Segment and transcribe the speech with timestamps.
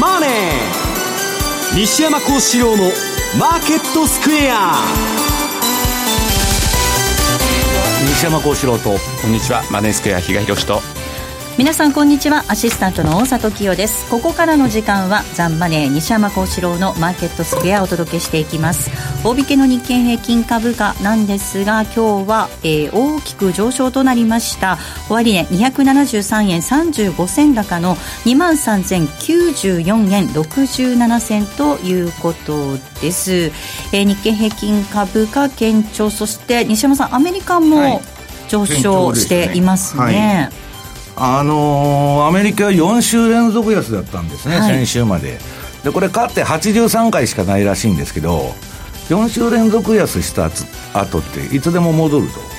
[0.00, 0.30] マネー」
[1.76, 2.92] 西山幸四郎の
[3.38, 4.74] 「マーケットスクエア」
[8.08, 9.62] 西山幸四郎とこんにちは。
[9.70, 10.82] マネースクエア比嘉宏と。
[11.58, 12.44] 皆さんこんにちは。
[12.48, 14.10] アシスタントの大里清です。
[14.10, 18.90] ここからの時間はザンマネー西山幸四郎のマーケットスクエアをお届けしていきます。
[19.24, 24.76] 大引けの日経平均株価なんですが今日は、えー、大きく上昇となりました。
[25.08, 33.32] 終値273円35銭高の2万3094円67銭ということです、
[33.94, 36.10] えー、日経平均株価堅調。
[36.10, 38.02] そして西山さんアメリカも
[38.48, 40.02] 上昇していますね、
[40.50, 40.65] はい
[41.16, 45.38] あのー、アメリカは4週連続安だったんですね、はい、先週まで。
[45.82, 48.54] で、これ、勝って83回しかないらしいんですけど、
[49.08, 50.50] 4週連続安した
[50.92, 52.56] 後っていつでも戻ると。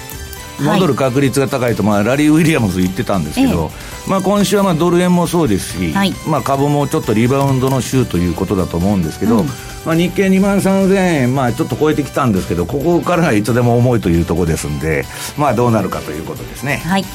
[0.64, 9.46] 戻る確率が高いと、まあ、ラリー・ウィリアムズ言ってたんですけど、ええ、まあ、今週はまあドル円もそうですし、はい、まあ、株もちょっとリバウンドの週ということだと思うんですけど、うん、
[9.86, 15.04] まあ、日経2万3000円、まあ、ちょっと超えてきたんですけどここからはいつでも重いというところですんで、
[15.38, 16.77] まあ、どうなるかということですね。
[16.77, 17.05] はい。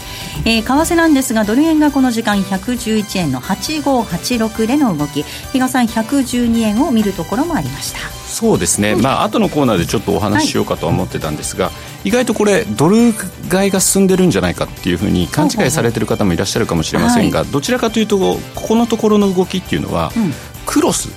[0.44, 5.22] えー、為替なんですがドル円がこの時間111円の8586での動き。
[5.22, 8.22] 比嘉さん112円を見るところもありました。
[8.32, 11.70] そうですね、うん、まあ後のコーナーでちょっとお話ししようかと思ってたんですが、は
[12.04, 13.12] い、意外とこれドル
[13.50, 20.32] 買いが進んでるんじゃないかっていうふうに勘違いされてる方もいらっしゃるかもしれませんが、はい、どちらかというとここのところの動きっていうのは、うん、
[20.66, 21.10] クロス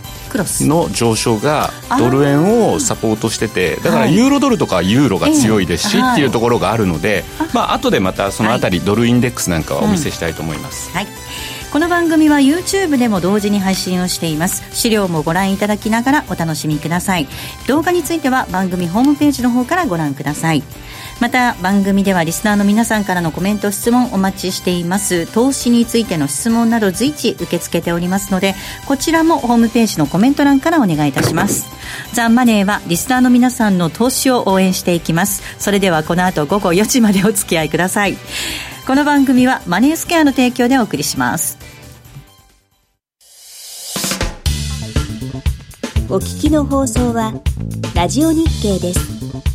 [0.67, 10.91] の上昇がドル円をサポートしててだからユーロドルとかユーロが強いですしっていうところがあるので、まあ後でまたそのあたりドルインデックスなんかはお見せしたいと思います。
[10.91, 11.08] はい。
[11.71, 14.63] この番組は YouTube でも同時に配信をしています。
[14.73, 17.27] 資料もご覧いただきながらお楽しみください。
[17.67, 20.63] 動画については番組ホームページの方からご覧ください
[21.21, 25.25] また番組ではリスナーの皆さんからのコメント質問お待ちしています。
[25.27, 28.53] 投資についての質問など随時受け付けておりますので
[28.86, 31.67] こちらもホームページのコメント欄からお願いいたします。
[32.14, 35.42] ザンマネーはリスナーの皆さんの投資を応援していきます。
[35.58, 38.17] それではこの後午後4時までお付き合いください。
[38.86, 41.58] この番組はマネースケアの提供でお送りします。
[46.08, 47.33] お聞きの放送は
[47.95, 49.55] ラジオ日経です。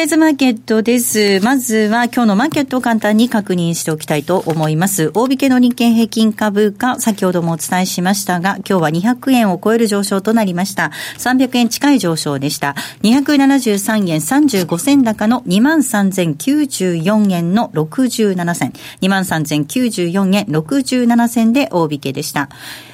[0.00, 1.40] デイズマーケットです。
[1.40, 5.10] まずは今日のマーケットを簡単に確認しておきたいと思います。
[5.12, 10.90] 大引けの日経平均株価、先ほどもお伝えしましたが、今日は200円を超える上昇となりました。
[11.18, 12.76] 300円近い上昇でした。
[13.02, 18.72] 273円35銭高の23,094円の67銭。
[19.02, 22.48] 23,094円67銭で大引けでした。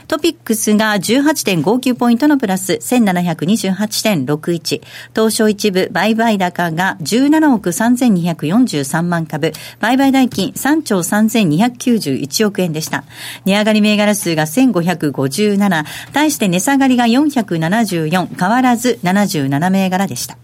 [0.08, 4.82] トピックスが18.59ポイントのプラス1728.61。
[5.14, 9.52] 東証一部売買高が17億3243万株。
[9.80, 13.04] 売買代金3兆3291億円でした。
[13.44, 15.84] 値上がり銘柄数が1557。
[16.12, 18.38] 対して値下がりが474。
[18.38, 20.38] 変わらず77銘柄でした。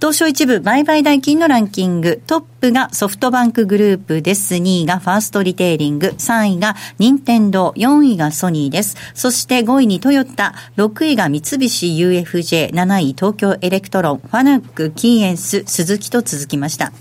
[0.00, 4.54] 東証一部売買代金のランキング、トップがソフトバンクグループです。
[4.54, 8.96] 2位がファーストリテイリング、3位が任天堂、4位がソニーです。
[9.14, 16.92] そして5位にトヨタ、6位が三菱 UFJ、7位東京エレクトロン、ファナック、キーエンス、スズキと続きました。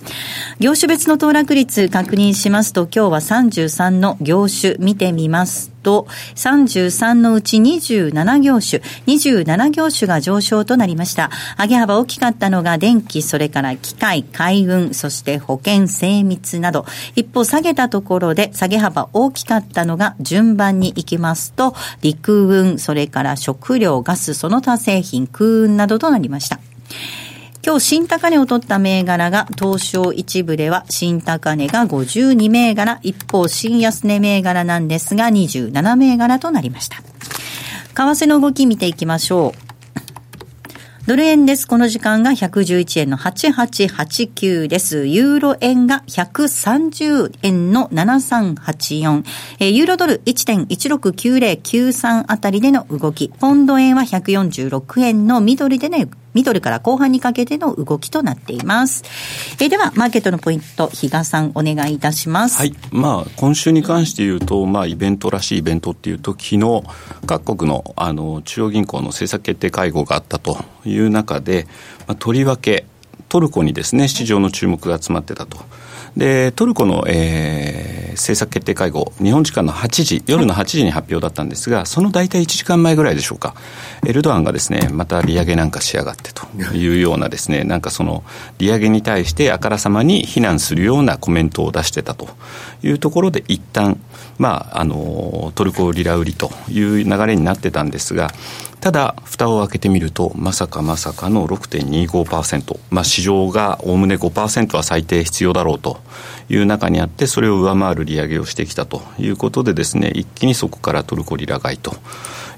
[0.59, 4.75] 業種別の騰落率確認しますと、今日は33の業種。
[4.79, 5.74] 見てみます。
[5.85, 11.29] と、33のうち27業種、27業種が上昇となりました。
[11.59, 26.59] 上げ幅大きかったのが電気、それから機械、海運、そして保険、精密など、一方下げたところで下げ幅大きかったのが順番に行きますと、陸運、それから食料、ガス、その他製品、空運などとなりました。
[27.65, 36.97] 今日新高値を取った銘柄が東証一部では新高値が52銘柄、一方新安値銘柄なんですが27銘柄となりました。
[37.95, 39.61] 為替の動き見ていきましょう。
[41.07, 41.67] ドル円です。
[41.67, 45.07] この時間が111円の8889です。
[45.07, 49.23] ユーロ円が130円の7384。
[49.59, 53.29] えー、ユーロドル1.169093あたりでの動き。
[53.29, 59.03] ポンド円は146円のミドルでね、ミドルから後半にかけての動きとなっています。
[59.59, 62.57] えー、では、マーケットのポイント、比嘉さん、お願いいたします。
[62.57, 62.75] はい。
[62.91, 66.83] まあ、今週に関して言うと、まあ、イベントらしいイベントっていうと、昨日、
[67.25, 71.67] 各国の、あの、中央銀行の政策決定会合があったという中で、
[72.05, 72.85] まあ、とりわけ、
[73.29, 75.57] トルコにですね、市場の注目が集まってたと。
[76.17, 83.53] で、トルコの、えー、政策決定会合、日本時間の8時、夜の8時に発表だったんですが、その大体1時間前ぐらいでしょうか、
[84.05, 88.23] エルドアンがですね、また利上げなんかしやがってというようなですね、なんかその、
[88.57, 92.29] 利上げに対してあからさまに非難するようなコメントを出してたと
[92.81, 93.99] いうところで、一旦、
[94.37, 98.31] まあ、あの、トルコリラ売りという流れになってたんですが、
[98.85, 106.01] ただ、蓋を開けてみると、まさかまさかの6.25%、まあ、市場がおおむね5%は最低必要だろうと
[106.49, 111.95] いう中にあって、それを上回る利上げをしてきたということで、ですね一気にそこからトルコリラ買いと。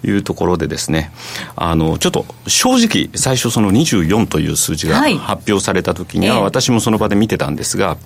[0.06, 1.12] いうところでですね、
[1.56, 7.98] あの、ちょっと正直、最初その24という数字が発表された時には、私もその場で見てたんですが、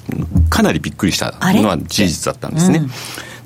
[0.50, 2.78] かなりびっくりしたのは事実だったんですね。
[2.78, 2.92] うん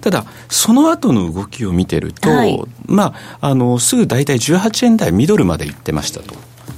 [0.05, 6.35] ただ、その後の動きを見てると、はい、まあ、あの、すぐ大体18円台ミドルまで行ってましたと。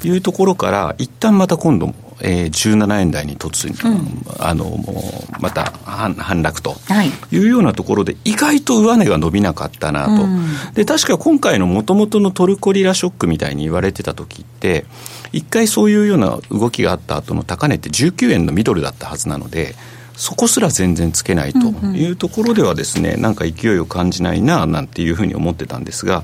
[0.08, 6.78] いうところから、一旦また今度、えー、17円台に突入、うん、あのもうまた反反落と。
[7.04, 7.12] い。
[7.38, 14.86] うようなところで、意外と上値が伸びなかったなと、うん、で確か今回のもともとのトルコリラショックみたいに言われてた時って、
[15.34, 19.76] 一回そういうような動きがあった後の高値って19円のミドルだったはずなので、
[20.18, 26.24] そこすら全然つけないというところではですね、なんか勢いを感じないななんていうふうに思ってたんですが、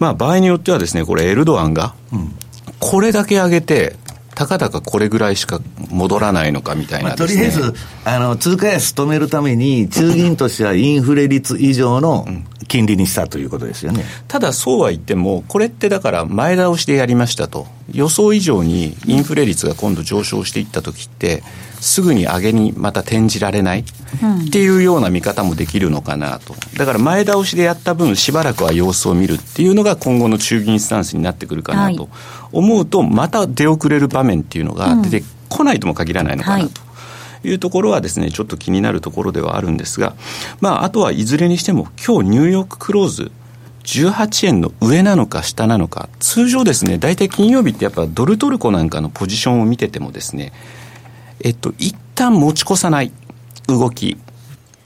[0.00, 1.94] まあ、場合によってはですね、これエルドアンが、
[2.80, 3.96] これだけ上げて、
[4.34, 5.60] たかだかこれぐらいしか
[5.90, 7.08] 戻らないのかみたいな、ね。
[7.10, 7.74] まあ、とりあえず
[8.04, 12.26] あの、通貨安止めるために、中銀としてはインフレ率以上の
[12.66, 21.44] 金利にしたということですよね、ただ、そうは言っても、これってだから前倒しでやりましたと、予想以上にインフレ率が今度上昇していったときって、
[21.80, 23.84] すぐに上げにまた転じられないっ
[24.50, 26.54] ていうような見方もできるのかなと。
[26.76, 32.08] だから前倒しでやった分、しばらくは様子を見るっていうのが今後の中銀スタンスになってくるかなと
[32.52, 36.70] 思うと、また出遅れる場面っていうのが出てこないとも限らないのかなと。
[37.42, 37.54] い。
[37.54, 40.14] うところはですね、ちょっと気になるところではあるんですが、
[40.60, 43.32] まあ、あとはいずれにしても、今日ニューヨーククローズ、
[43.84, 50.52] 18円の上なのか下なのか、通常ですね、大体金曜日ってやっぱドルトルコなんかのポジションを見ててもですね、
[51.42, 53.12] えっと、一旦持ち越さない
[53.66, 54.16] 動き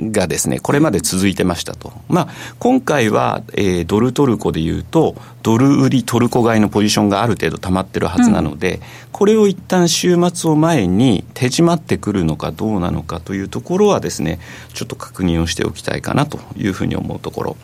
[0.00, 1.92] がですね、これまで続いてましたと。
[2.08, 2.28] まあ、
[2.58, 8.80] 今回は、えー、ドルトルコでいうと、ドル売りトルコ買いのポジションがある程度溜まってるはずなので、うん、
[9.12, 14.40] これを一旦週末を前に手締まってくるのかどうなのかというところはですね、
[14.72, 17.56] ちょっと確認をしておきたいかなというふうに思うところ。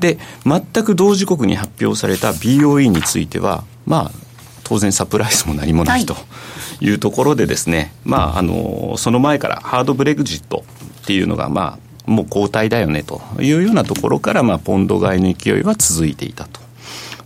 [0.00, 4.27] で、全く同時刻に発表された BOE については、まあ、
[4.68, 6.14] 当然サプライズも何もないと。
[6.14, 6.22] はい
[6.80, 10.64] いうところでですね、まあ、あの、その前からハードブレグジット
[11.02, 16.60] っていうのが、まあ、もう後退だよねというようなところから、まあ、ポンド買いの勢いは続いていたと。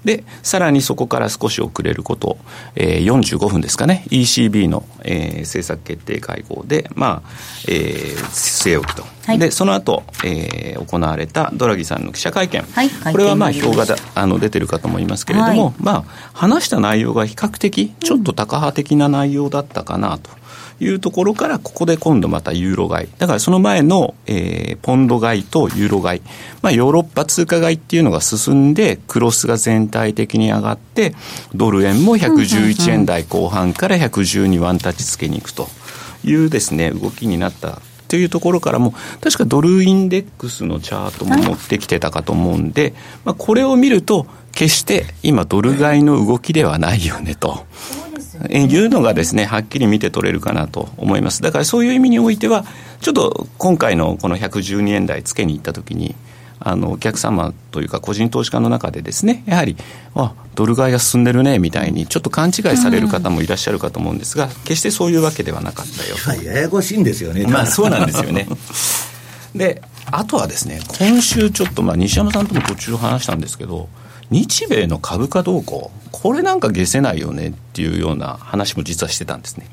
[0.04, 2.38] で、さらにそこから少し遅れること、
[2.75, 7.30] えー、45分ですかね、ECB の、えー、政策決定会合で、まあ、
[7.68, 9.04] えー、据え置きと。
[9.26, 12.62] はい、で、その後、えー、行われたドラギさんの記者会見。
[12.62, 20.42] はい、これはまあ、表がだあの出てるかと思いますけれども、はい、まあ、話した内容が比較的、ちょっとタカ派的な内容だったかなと。
[20.83, 23.09] いうところから、ここで今度またユーロ買い。
[23.19, 26.23] だからその前の、えー、ポンド買いとユーロ買い。
[26.61, 31.15] まあ、ヨーロッパ通貨買いっていうのが進んで、クロスが全体的に上がって、
[31.55, 35.69] ドル円も111円台後半から110にワンタッチつけに行くと
[36.25, 42.93] いうですね、動きになったというところからも、確かドルインデックスのチャートも持ってきてたかと思うんで、
[43.25, 47.66] まあ、これを見ると、決して今ドル買いの動きではないよねと。
[48.50, 51.42] いうのがですね、はっきり見て取れるかなと思います。
[51.42, 52.64] だからそういう意味においては、
[53.00, 56.16] ちょっと今回のこの112円台つけに行ったときに、
[56.64, 59.76] あのお客様というか個人投資家の中でですねやはり
[60.14, 68.47] あドル買いが進んでるねみたいにちょっと勘違いされる方もいらっしゃるかと思うんですが、決してそういうわけではなかったよややこしいんですよねまあそうなんですよね
[69.54, 73.88] であとはですね今週ちょっとまあ西山さんとも途中話したんですけど
[74.33, 79.67] 日米の株価動向、これなんか消せないよねっていうような話も実はしてたんですね。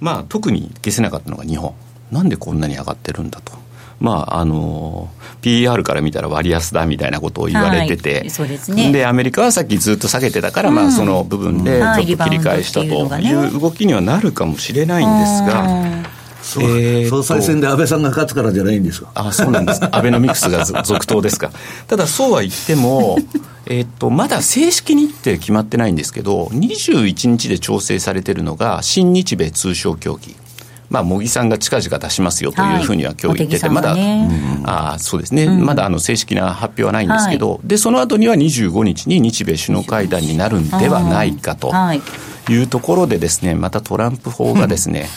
[0.00, 1.74] まあ、特に消せなかったのが日本。
[2.12, 3.52] なんでこんなに上がってるんだと。
[3.98, 5.08] まあ、あの
[5.40, 16.15] PR から見たら割安だみたいなことを言われてて、はい、そうですね、でアメリカはさっきずっと下げてたから、うん、まあ、その部分でちょっと切り返したという動きにはなるかもしれないんですが。
[16.46, 19.10] そう、えー、総裁選で安倍さんが勝つからじゃないんですか。
[19.14, 19.80] あそうなんです。
[19.90, 21.50] アベノミクスが続投ですか。
[21.88, 23.18] ただそうは言っても、
[23.66, 30.36] えっと、まだ正式にって決まってないんですけど、21日で調整されてるのが、新日米通商協議。
[30.88, 33.96] まあ、茂木さんが近々出しますよというふうには今日言ってて、はい、まだ、
[34.66, 41.72] あそうですね、うん、まだあの正式な発表はないんですけど、はい、でその後には25日に日米首脳会談になるんではないかと
[42.48, 42.62] い。
[42.62, 45.08] うところでですね、またトランプ法がですね、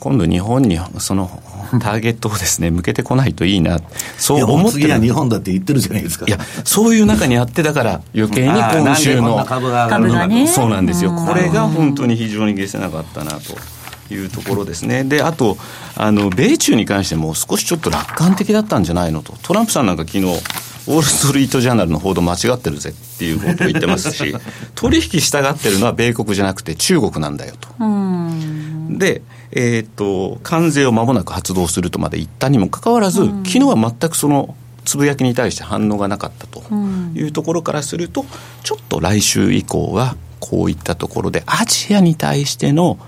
[0.00, 1.30] 今度日本にその
[1.78, 3.78] ターゲットをですね、向けてこないといいな、
[4.16, 6.24] そう思って次は日本だって言ってるじゃないですか。
[6.26, 11.12] いや、そういう中にあってだから余計に今週の株が上がるのか、ね、そうなんですよ。
[11.12, 13.56] これが本当に非常に消せなかったなと。
[14.12, 15.04] いうところですね。
[15.04, 15.56] で、あと、
[15.96, 19.34] あの、米中に関しても少しちょっと楽観的だったんじゃないのと。
[19.42, 20.26] トランプさんなんか昨日、
[20.86, 24.34] ウォール・ストリート・ジャーナルの報道間違ってるぜっていうことを言ってますし、
[24.74, 27.68] 取引したがってるのは米国じゃなくて中国なんだよと。
[28.90, 29.22] で、
[29.52, 36.62] えー、っと、関税を間もなく発動するとまで言ったにもかかわらず、昨日は全くそのつぶやきに対して反応がなかったと
[37.14, 38.24] いうところからすると、
[38.62, 42.98] ちょっと来週以降は、こういったところで、アジアに対しての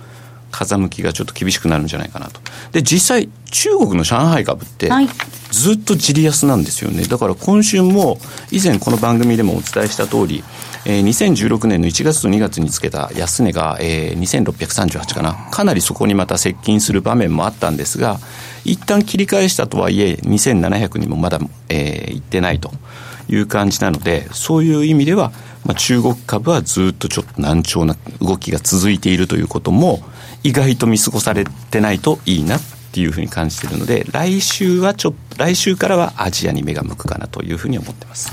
[0.52, 2.40] 風向きがちょっと厳しくなるんじゃないかなと。
[2.70, 4.88] で、実際、中国の上海株って、
[5.50, 7.04] ずっとじり安なんですよね。
[7.04, 8.18] だから今週も、
[8.50, 10.44] 以前この番組でもお伝えした通り、
[10.84, 15.34] えー、2016年の1月と2月につけた安値が、えー、2638かな。
[15.50, 18.18] かなりそこにまた接近する場面もあったんですが、
[18.64, 22.72] 一旦切り返したとはいえ、2700にもまだ、えー、行ってないと
[23.28, 25.32] いう感じなので、そういう意味では、
[25.64, 30.00] まあ、中国株はずっとちょっと難聴な動きが続いているということも、
[30.44, 32.60] 意外と見過ごされてないといいなっ
[32.92, 38.32] ていうふうに感じているので、来週はちょ来週からはアジアに目が向くかなというふうに思ってます。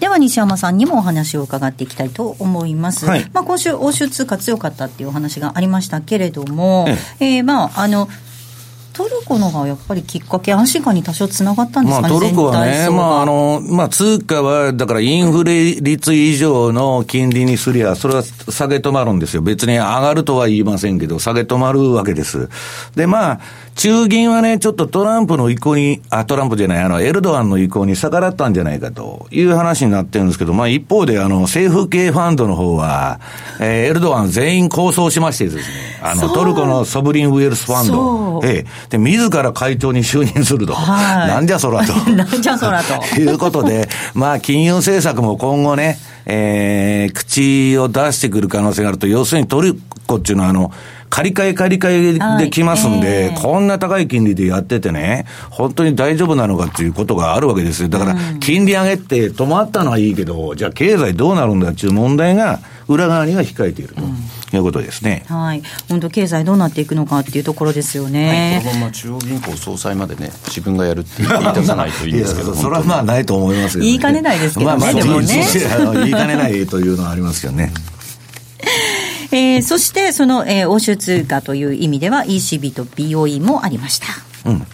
[0.00, 3.06] では西山さんにもお話を伺っていきたいと思います。
[3.06, 8.08] はい、まあ今週欧州通貨強かったっていうお話がありましたけれども、えええー、まああの
[8.92, 19.42] トルコのがやっぱりきっかけ、安心感に多少つながったんですかね、まあ、トルコはね、まああのまあ、通貨は、だからインフレ率以上の金利にすりゃ、それは下げ止まるんですよ。
[19.42, 22.48] 別に上がるとは言いませんけど、下げ止まるわけです。
[22.94, 23.40] で、まあ、
[23.74, 33.20] 中銀はね、ちょっとトランプの意向に、あ、トランプじゃない、あの、エルドアンの意向に逆らったんじゃないかという話になってるんですけど、まあ一方で、あの、政府系ファンドの方は、
[33.60, 35.62] えー、エルドアン全員構想しましてですね、
[36.02, 40.74] あの、トルコのソブリンウェルスファンド、ええ、で、自ら会長に就任すると。
[40.74, 41.92] はい、なんじゃそらと。
[42.12, 43.02] なんじゃそらと。
[43.18, 49.74] いうことで、まあ金融政策も今後ね、えー、口を出してくる可能性があると、要するにトル
[50.06, 50.72] コっていうのは、あの、
[51.10, 57.88] 借り換え借り換えできますんで、えー、こんな高い金利でやっててね、本当に大丈夫なのかっていうことがあるわけですよ。
[57.88, 64.02] だから、金利上げって止まったのはいいけど、じゃあ経済どうなるんだっていう問題が、裏側には控えていると。
[64.56, 65.24] いうことですね。
[65.28, 65.62] はい。
[65.88, 68.60] 本当経済どうなっていくのかっていうところですよね。
[68.64, 72.54] はい、このまま中央銀行総裁までね、自分がやるって言い出さないといいんですけど。
[72.56, 74.76] それはまあないと思いますけど、ね、言いかねないですけどね。
[74.78, 75.46] まあまあ、でもね。
[75.94, 77.72] 言いかねないというのはありますけどね。
[79.32, 84.06] えー、そして、その、えー、欧州通貨という意味では ECB と BOE もありました。
[84.44, 84.66] うん。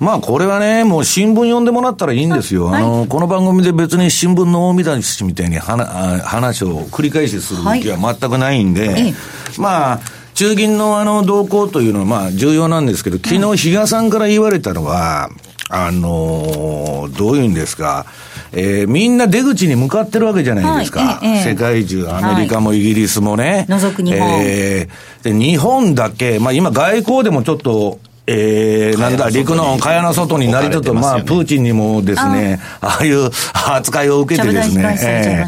[0.00, 2.74] まあこれはね、もう新聞読んでもらったらいいんですよ。
[2.74, 9.14] あの、この番組で別に新聞の大見出しみたいに話を繰り返しする気は全くないんで、はい、
[9.58, 10.00] まあ、
[10.34, 15.30] 中銀のあの動向というのはまあ重要なんですけど、昨日比嘉さんから言われたのは、
[15.70, 18.06] あのー、どういうんですか、
[18.52, 21.00] えー、みんな出口に向かってるわけじゃないですか。
[21.00, 23.66] はいええ、世界中、アメリカもイギリスもね。
[23.68, 24.28] はい、除く日本。
[24.42, 35.44] えー、で、日本だけ、まあ今外交でもちょっと、えー、なんだ、陸の蚊帳の外になりつつ、まあ、プーチンにもですね、ああいう扱いを受けてですね、え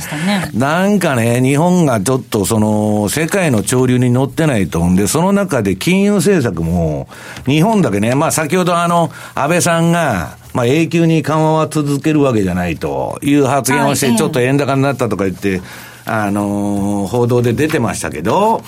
[0.52, 4.87] ー、なんかね、日本がちょっとその、世界の潮流に乗ってないと。
[4.87, 7.09] んで、その中で金融政策も、
[7.47, 15.62] 日本だけね、まあ先ほどあの、安倍さんが、まあ永久に緩和は続けるわけじゃないという発言をして、ちょっと円高になったとか言って、
[16.06, 18.62] あの、報道で出てましたけど、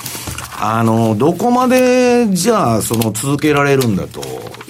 [0.61, 4.21] あの、どこまで、じゃあ、その、続けられるんだと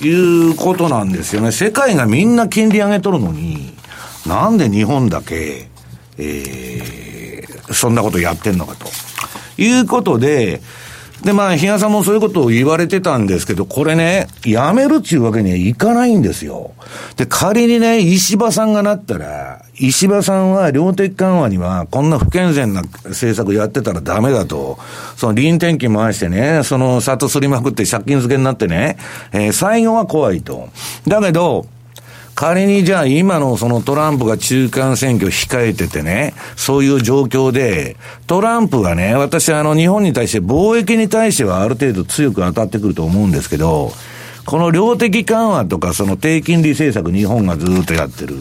[0.04, 1.50] いうことなんですよね。
[1.50, 3.74] 世界がみんな金利上げとるのに、
[4.26, 5.68] なんで日本だけ、
[6.18, 8.86] えー、そんなことやってんのかと。
[9.56, 10.60] いうことで、
[11.22, 16.72] で、まあ、比嘉さんもそういうことを言われてたんですけど、これね、やめるっていうわけにはいかないんですよ。
[17.16, 24.78] で、仮にね、石破さんがなったら、石破さんは量的緩和には、こんな不健全な政策やってたらダメだと。
[25.16, 28.96] その臨転機回してね、その里すりまくって借金漬けになってね、
[29.32, 30.68] えー、最後は怖いと。
[31.06, 31.66] だけど、
[32.34, 43.92] 仮にじゃあ今のそのトランプが中間選挙控えててね、そういう状況で、トランプがね、私あの日本に対して貿易に対してはある程度強く当たってくると思うんですけど、
[44.44, 48.38] この量的緩和とかその低金利政策日本がずっとやってる。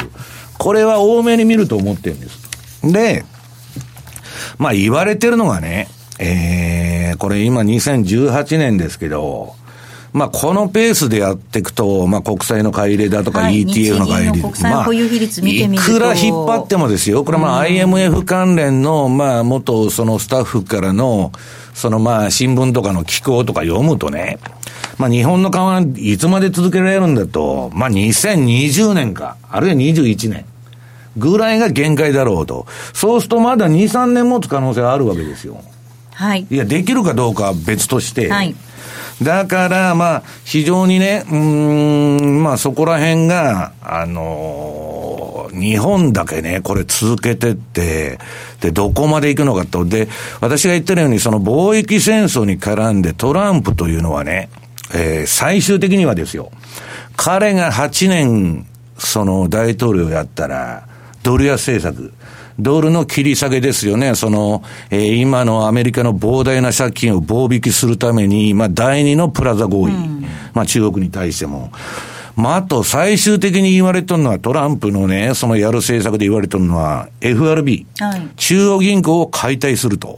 [0.58, 2.48] これは多めに見ると思ってるんです。
[2.84, 3.26] で、
[4.58, 5.88] まあ言われてるのがね、
[6.20, 9.56] えー、これ今2018年ですけど、
[10.14, 21.32] まあ、このペースでやっていくと、まあ、国債の買い入れだとか ETF の買い入れ、まあ、いくら引っ張ってもですよ、これまあ IMF 関連の、まあ、元そのスタッフからの、
[21.74, 24.40] そのまあ、新聞とかの寄稿とか読むとね、
[24.98, 30.46] まあ、日本の緩和いつまで続けられるんだと、まあ、2020年か、あるいは21年。
[31.18, 32.68] ぐらいが限界だろうと。
[32.94, 35.62] そうするとまだ2、3年持つ可能性あるわけですよ。
[36.13, 36.48] はい。
[36.50, 38.30] いや、できるかどうかは別として。
[38.30, 38.56] はい。
[39.22, 48.20] だから、まあ、非常にね、うん、まあ、そこら辺が、あのー、日本だけね、これ続けてって、
[48.62, 49.86] で、どこまで行くのかと。
[49.86, 50.08] で、
[50.39, 54.50] 私が言ってるように、その貿易戦争に絡んでトランプというのはね、
[54.94, 56.51] えー、最終的にはですよ、
[57.15, 58.65] 彼が8年、
[58.98, 60.88] その大統領やったら、
[61.24, 62.13] ドル安政策、
[62.60, 64.15] ドルの切り下げですよね。
[64.15, 69.91] その、えー、今のアメリカの膨大な借金を棒引きするために、まあ、第二のプラザ合意。
[69.91, 71.72] うん、まあ、中国に対しても。
[72.36, 77.86] まあ、あと、最終的に言われてるのは、トランプのね、そのやる政策で言われてるのは、FRB。
[78.00, 80.17] はい、中央銀行を解体すると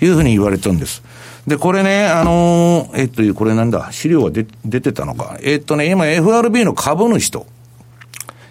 [0.00, 1.02] いうふうに言われてるんです。
[1.46, 5.36] で、これね、あのー、えっと、これなんだ、資料は出出てたのか。
[5.42, 7.46] えっとね、今 FRB の株主と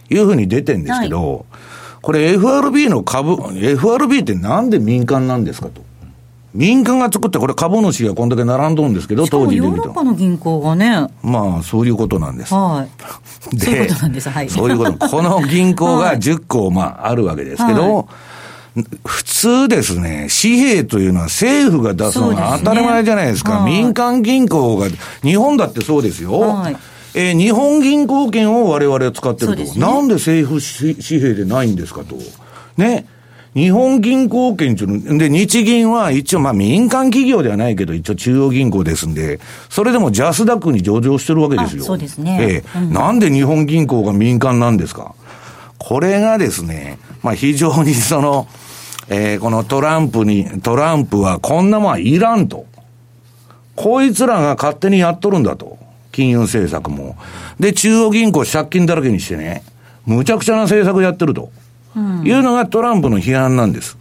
[0.09, 1.43] いうふうに出てるんですけど、はい
[2.03, 5.81] これ FRB の株、FRB ってなんで民間なんですかと。
[6.53, 11.07] 民間が作ってこれ株主がこんだけ並んどるんですけど、当時で見ヨーロッパの銀行がね。
[11.23, 12.53] まあ、そういうことなんです。
[12.53, 12.85] は
[13.53, 13.57] い。
[13.57, 14.29] で、そういうことなんです。
[14.29, 14.49] はい。
[14.49, 14.93] そういうこと。
[15.09, 18.05] この銀行が10個、まあ、あるわけですけど、はい
[19.05, 23.51] 普通ですね、紙幣というのは政府が出すのが当たり前じゃないですか。
[23.51, 24.87] すねはい、民間銀行が、
[25.21, 26.39] 日本だってそうですよ。
[26.39, 26.77] はい
[27.15, 29.63] えー、日本銀行券を我々は使ってると。
[29.63, 32.17] ね、なんで政府紙幣でないんですかと。
[32.77, 33.05] ね。
[33.53, 41.83] 日本銀行券っていうの、で、日銀は一応まあ民間企業ではないけど、一応中央銀行ですんで、それでもジャスダックに上場してるわけですよ。
[41.83, 42.37] そうですね。
[42.41, 45.13] えー、うん、なんで日本銀行が民間なんですか
[45.77, 48.47] これがですね、まあ非常にその、
[49.09, 52.65] えー、このトランプに、トランプはこんなもんいらんと。
[53.75, 55.77] こいつらが勝手にやっとるんだと。
[56.11, 57.17] 金融政策も。
[57.59, 59.63] で、中央銀行借金だらけにしてね、
[60.05, 61.51] むちゃくちゃな政策やってると。
[62.23, 63.97] いうのがトランプの批判なんです。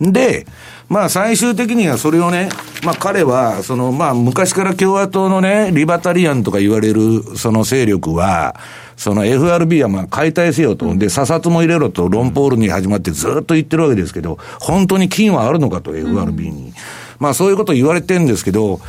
[0.00, 0.46] で、
[0.88, 2.48] まあ最終的にはそれをね、
[2.84, 8.56] まあ彼は、そのまあ昔から共和党のね、リバタリアンとか言われるその勢力は、
[9.02, 16.72] その FRB はまあ解体せよと、で、査察も入れろと、ロンポールに始まってずっと言ってるわけですけど、本当に金はあるのかと、FRB に。
[17.18, 18.80] まあそういうこと言われてるんですけど、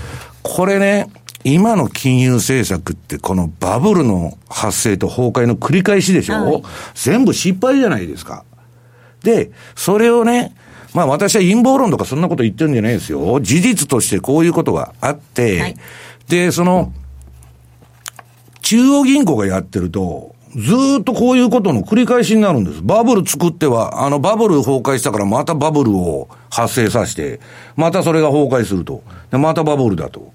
[0.44, 1.10] これね、
[1.44, 8.44] 今の金融政策ってこのバブルの発生と崩壊の繰り返しでしょ、はい、全部失敗じゃないですか。
[9.24, 10.56] で、それをね、
[10.94, 13.40] まあ私は陰謀論とかそんなこと言ってるんじゃないですよ。
[13.40, 15.76] 事実としてこういうことがあって、はい、
[16.28, 16.94] で、その、
[18.74, 22.82] 中央銀行がやってると、ずっとこういうことの繰り返しになるんです。
[22.82, 27.40] バブル作っては、あのバブル崩壊したからまたバブルを発生させて、
[27.76, 29.04] またそれが崩壊すると。
[29.30, 30.34] で、またバブルだと。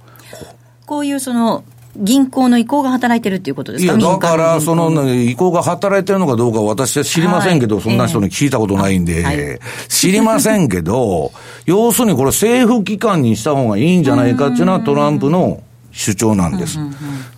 [0.87, 1.65] こういうその、
[1.97, 3.93] 銀行の意向が働いてるっていうことですか？
[3.99, 11.33] いや、だから、その、意向が働いてるのかどうか私は知りませんけど、はい、そんな人に聞いたことないんで、はい、知りませんけど、
[11.67, 15.61] 要するにこれ政府機関にした方がいいんじゃないかっていうのはトランプの
[15.93, 16.79] 主張なんです。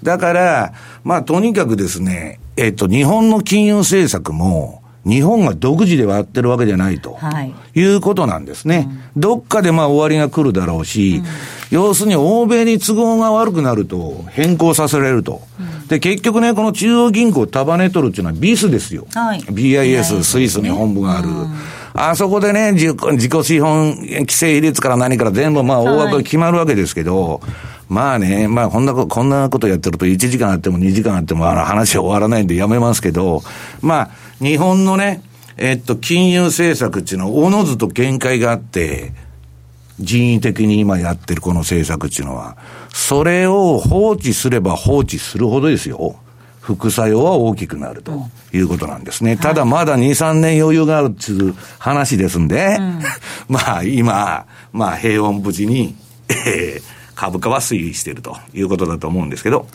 [0.02, 0.72] だから、
[1.04, 8.88] まあ、とにかくですね、えっと、日本の金融政策も、日本が独自で割ってるわけじゃないと、はい、いうことなんですね。
[9.14, 11.24] うん、どっかでまあ終わりが来るだろうし、うん、
[11.70, 15.40] 要するに欧米に都合が悪くなると変更させられると。
[15.58, 19.06] うん、で、結局ね、この中央銀行束ねとるっていうのはビスですよ。
[19.14, 21.28] はい、BIS、スイスに本部がある。
[21.94, 33.42] あそこでね、自己資本規制比率から何から全部まあ大枠が決まるわけですけど、はいまあね、まあこんな、こんなことやってると1時間あっても2時間あってもあの話は終わらないんでやめますけど、
[33.83, 35.22] まあ日本のね、
[35.57, 39.12] えっと、金融政策っていうのはおのずと限界があって、
[39.98, 42.57] 人為的に今やってるこの政策っていうのは、
[42.92, 46.14] それを放置すれば放置するほどですよ。
[46.61, 49.37] 副作用は大きくなるということなんですね。
[49.37, 52.79] ただまだ2、3年余裕があるっていう話ですんで、
[53.48, 55.96] まあ今、まあ平穏無事に、
[56.29, 59.66] えー、株価は推移しているということだと思うんですけど、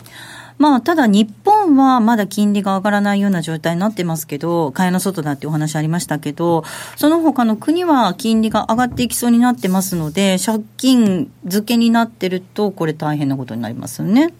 [0.58, 6.64] まあ、ただ日本はまだ金利が上がらないような状態になってますけど、買いの外だってお話ありましたけど、
[6.96, 14.32] その他の国は金利が上がっていきそうになってますので、借金付けになってると、これ大変なことになりますよね。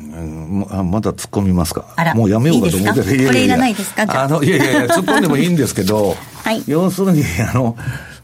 [0.00, 1.94] うんあまだ突っ込みますか？
[2.16, 3.14] もうやめようかと思って。
[3.14, 4.02] いいこれいらないですか？
[4.08, 4.24] あ。
[4.24, 6.64] あのいやいやいや突っ込んでもいいんですけど、 はい。
[6.66, 7.76] 要するにあの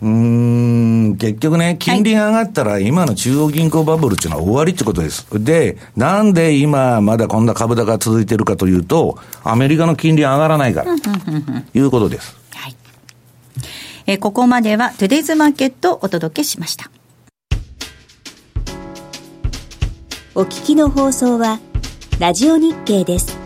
[0.03, 5.27] うーん結局ね、金利が上がったら、今の中央銀行バブルっていうのは終わりってことです。
[5.33, 10.95] で、なんで今、まだこんな株高が続いてるかというと、アメリカの金利上がらないから、
[11.75, 12.37] いうことです。
[12.55, 12.77] はい。
[14.07, 16.91] えーここまでは、トゥデイズマーケットをお届けしました。
[20.35, 21.59] お聞きの放送は
[22.21, 23.40] ラジオ日経です。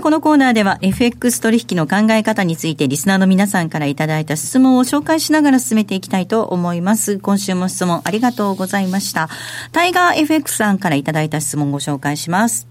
[0.00, 7.18] このコーナーでは FX 取引の考え方についてリスナーの皆さんからいただいた質問を紹介しながら進めていきたいと思います。
[7.18, 9.28] 今週も質問ありがとうございました。
[9.72, 12.69] タイガー FX さんからいただいた質問をご紹介します。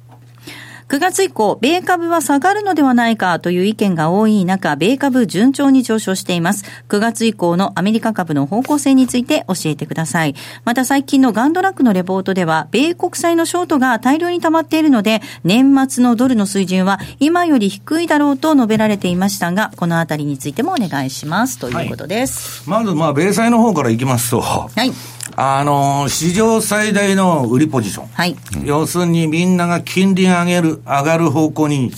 [0.90, 6.64] 9月以降、米株は下がるのではないかという意見が多い中、米株順調に上昇しています。
[6.90, 10.34] 9月以降のアメリカ株の方向性について教えてください。
[10.66, 21.60] また最近のガンドラックのレポートでは、米国債のショートが大量に溜まっているので、年末のドルの水準は今より低いだろうと述べられていましたが、このあたりについてもお願いします。
[21.60, 22.68] ということです。
[22.68, 24.92] まず、まあ、米債の方からいきますと、はい。
[25.36, 28.08] あの、史上最大の売りポジション。
[28.08, 28.36] はい。
[28.66, 31.92] 要するにみんなが金利が上げる、上がる方向に、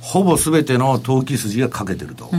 [0.00, 2.30] ほぼすべての投機筋がかけてると、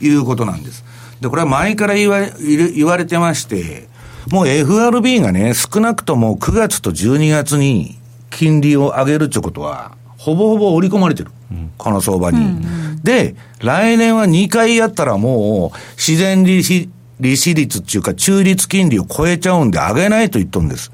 [0.00, 0.84] いうことなんです。
[1.20, 3.88] で、これは前から言わ言われてまして、
[4.30, 7.98] もう FRB がね、少なくとも9月と12月に
[8.30, 11.30] 金利を上げるってことは、ほぼほぼ織り込まれてる。
[11.78, 12.60] この相場に。
[13.02, 16.88] で、来年は2回やったらもう、自然利子、
[17.20, 20.90] 利子率っていうか中立金利を超えちゃうんで上げないと言っとるんです。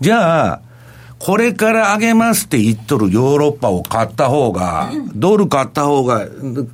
[0.00, 0.60] じゃあ、
[1.18, 6.26] これから上げますって言っとるヨーロッパを買った方が、ドル買った方が、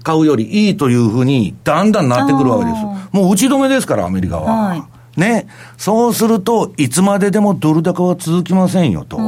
[0.05, 2.85] 買うよりいいというふうに、だんだんなってくるわけです。
[3.11, 4.69] もう打ち止めですから、アメリカは。
[4.69, 4.83] はい
[5.17, 5.47] ね。
[5.79, 9.19] そうすると、いつまででもドル高は続きませんよと。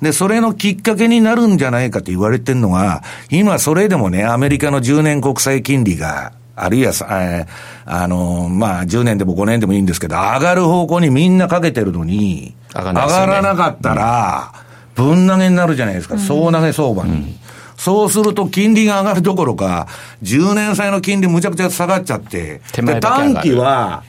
[0.00, 6.32] で、それのきっかけになるんじゃないかと言われてるのが、今それでもね、アメリカの10年国債金利が、
[6.62, 13.00] あるいはさ、えーあのーまあ、10年でも5年でもいいんですけど、上がる方向にみんなかけてるのに、上がね。
[13.00, 14.52] らなかったら、
[14.94, 17.38] ぶん投げになるじゃないですか、総投げ相場に。
[17.76, 19.86] そうすると金利が上がるどころか、
[20.22, 22.60] 10年債の金利むちゃくちゃ下がっちゃって、
[23.00, 24.02] 短期は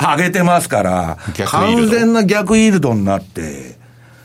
[0.00, 3.76] 上げてますから、完全な逆イールドになって、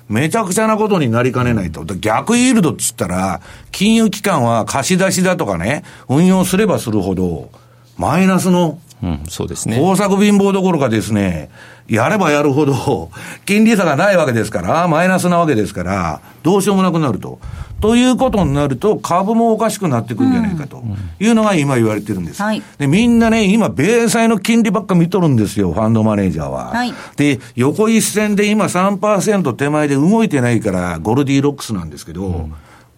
[0.09, 1.85] めちゃくちゃなことになりかねないと。
[1.85, 7.51] で逆イールドって言ったら、金融機関は貸し出しだとかね、運用すればするほど、
[7.99, 9.77] マイナスのうん、そうですね。
[9.77, 11.49] 工作貧乏どころかですね、
[11.87, 13.09] やればやるほど、
[13.45, 17.39] 金利差がないわけですから、マイナスなわけですから、どうしようもなくなると。
[17.79, 20.83] ということになると、株もおかしくなってくるんじゃないかと
[21.17, 22.43] いうのが今言われてるんです。
[22.43, 26.71] はいで、みんなね、今、米債の金利ばっか見とるんですよ、ファンドマネージャーは。
[26.71, 32.49] はいで、横一線で今3%手前で動いてないから、ゴルディロックスなんですけど、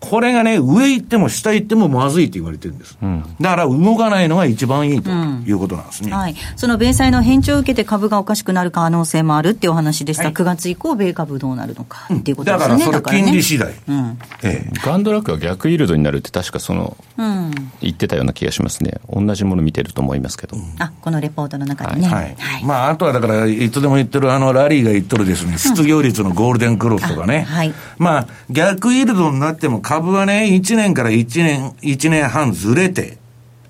[0.02, 2.98] これがね、上行っても下行ってもまずいって言われてるんです。
[3.40, 6.12] だから動かないのが一番いいということなんですね。
[6.12, 6.36] はい。
[6.56, 10.24] その米債の返調を受けて株がおかしくなる可能性もあるっていうお話でした。
[10.24, 12.86] はい9月以降、米株どうなるのかっていうことですよね。
[12.86, 13.74] だからそれ金利次第。
[13.88, 14.20] うん。
[14.44, 17.52] ええガンドラックは逆イールドになるって確かそのうん。
[17.82, 22.08] 言ってたような気がしますね同じもの見てると思いますけど、あ、このレポートの中でね。
[22.08, 22.36] はい。
[22.64, 27.46] まあ、あとはだから、いつでも言ってるあの、ラリーが言っとるですね、失業率のゴールデンクロスとかね。
[27.50, 33.18] あはいまあ、逆イールドになっても株はね、1年から1年、1年半ずれて、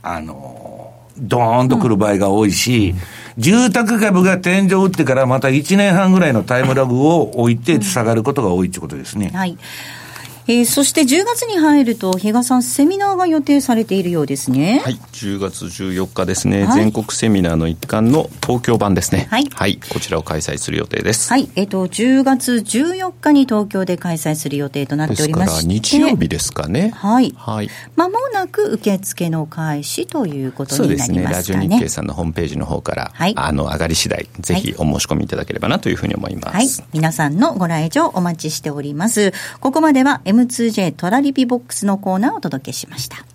[0.04, 2.94] あの、ドーンと来る場合が多いし、
[3.40, 9.32] 住宅株が天井打ってからまた1年半ぐらいのタイムラグを置いて下がることが多いってことですね。
[9.34, 9.58] はい。
[10.48, 14.82] えーそして10月に入ると、比嘉さん、セミナーが予定されているようですね。
[14.84, 21.50] はい、10月14日ですね、はい全国セミナーの一環の東京版ですねはいこちらを開催する予定です、はい。
[21.56, 25.68] えっ、と、10月14日に東京で開催する予定となっておりまして。
[25.68, 27.34] 日曜日ですかねはい。
[27.38, 31.68] はいまもなく受付の開始ということそうになりですねラますかね。
[31.68, 36.68] ジオ日経さんのホームページの方から、はいあの上がり次第ぜひお申し込みいただければなというふうに思います、はい。
[36.94, 39.34] 皆さんのご来場お待ちしております。
[39.60, 43.26] ここまでは M2J トラリピボックスのコーナーをお届けしました。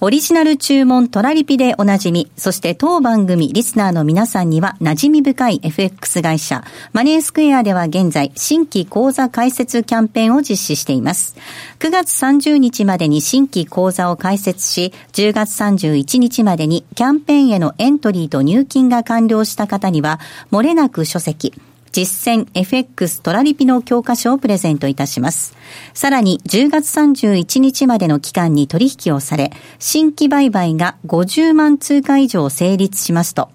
[0.00, 11.36] オリジナル注文トラリピでおなじみ、そして当番組リスナーの皆さんには馴染み深い FX 会社、マネースクエアでは現在、新規講座開設キャンペーンを実施しています。
[11.78, 20.20] 9月30日までに新規講座を開設し、10月31日までにキャンペーンへのエントリーと入金が完了した方には、
[20.52, 21.54] 漏れなく書籍、
[21.94, 25.54] 実践 FX トラリピの教科書をプレゼントいたします。
[25.92, 33.48] さらに10月31日までの期間に取引をされ、新規売買が50万通貨以上成立しますと、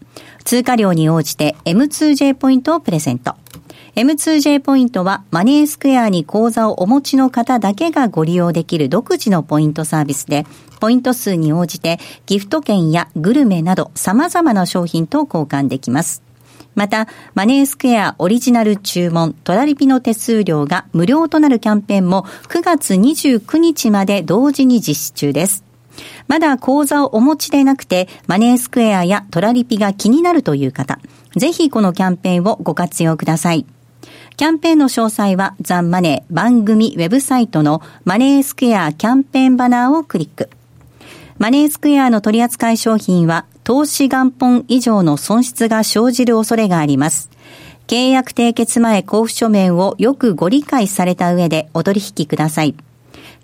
[0.46, 3.36] 通貨量に応じて M2J ポイントをプレゼント。
[3.96, 10.46] M2J ポイントはマネースクエアに口座をお持ちの方だけがご利用できる独自のポイントサービスで、
[10.80, 16.29] ポイント数に応じてギフト券やグルメなど様々な商品と交換できます。
[16.76, 25.64] また、マネースクエアオリジナル注文トラリピの手数料が無料となるキャンペーンも9月29日まで同時に実施中です。
[26.28, 31.00] まだ口座をお持ちでなくて、マネースクエアやトラリピが気になるという方、
[31.36, 33.66] ぜひこのキャンペーンをご活用ください。
[34.38, 40.50] キャンペーンの詳細はザンマネー番組ウェブサイトのマネースクエアキャンペーンバナーをクリック。
[41.38, 47.30] マネースクエアの取扱い商品は投資元本以上の損失が生じる恐れがあります。
[47.86, 52.74] 契約締結前交付書面をよくご理解された上でお取引ください。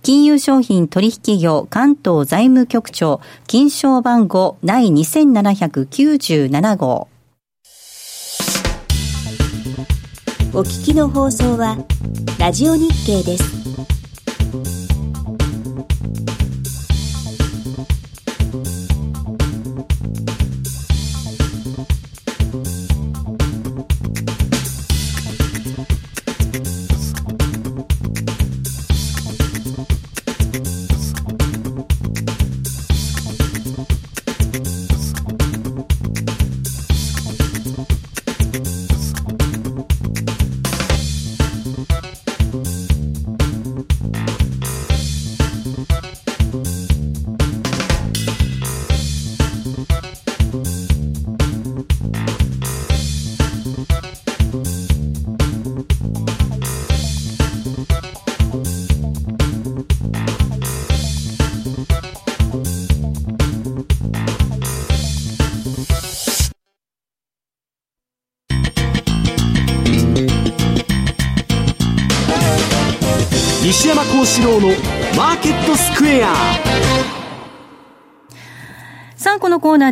[0.02, 7.08] 金融商品取引業関東財務局長金賞番号第2797号。
[10.56, 11.78] お聞きの放送は
[12.40, 13.65] ラジオ日経です。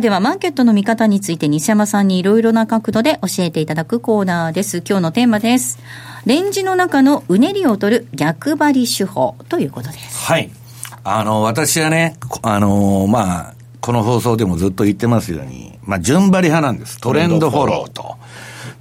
[0.04, 4.82] ではマーケットの見方について西山さんにいろいろな角度で教えていただくコーナーです。
[4.86, 5.78] 今日のテーマです。
[6.26, 10.26] レンジの中のうねりを取る逆張り手法ということです。
[10.26, 10.50] はい。
[11.04, 17.00] あの、私はね、あの、まあ、この放送でもずっと言ってますように、まあ、順張り派なんです。
[17.00, 18.18] トレンドフォローと。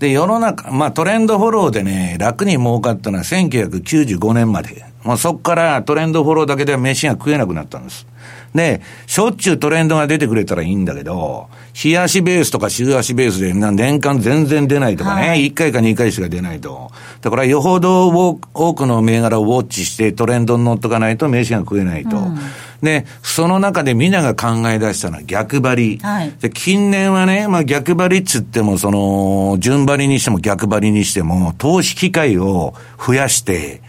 [0.04, 4.84] で、世の中、まあ、トレンドフォローでね、楽に儲かったのは1995年まで。
[5.06, 8.06] もうそこからトレンドフォローだけでは飯が食えなくなったんです。
[8.54, 16.92] で、しょっちゅうトレンドが出てくれたらいいんだけど、日足ベースとか週足ベースでな年間全然出ないとかね、はい1回か2回しか出ないと。
[17.22, 22.18] だからよほど多多くの銘柄をウォッチしてトレンドに乗っとかないと飯が食えないと。
[22.84, 26.00] で、その中で皆が考え出したのは逆張り。
[26.04, 33.82] はいで、近年はね、まあ逆張りっつっても、その、順張りにしても逆張りにしても、投資機会を増やして、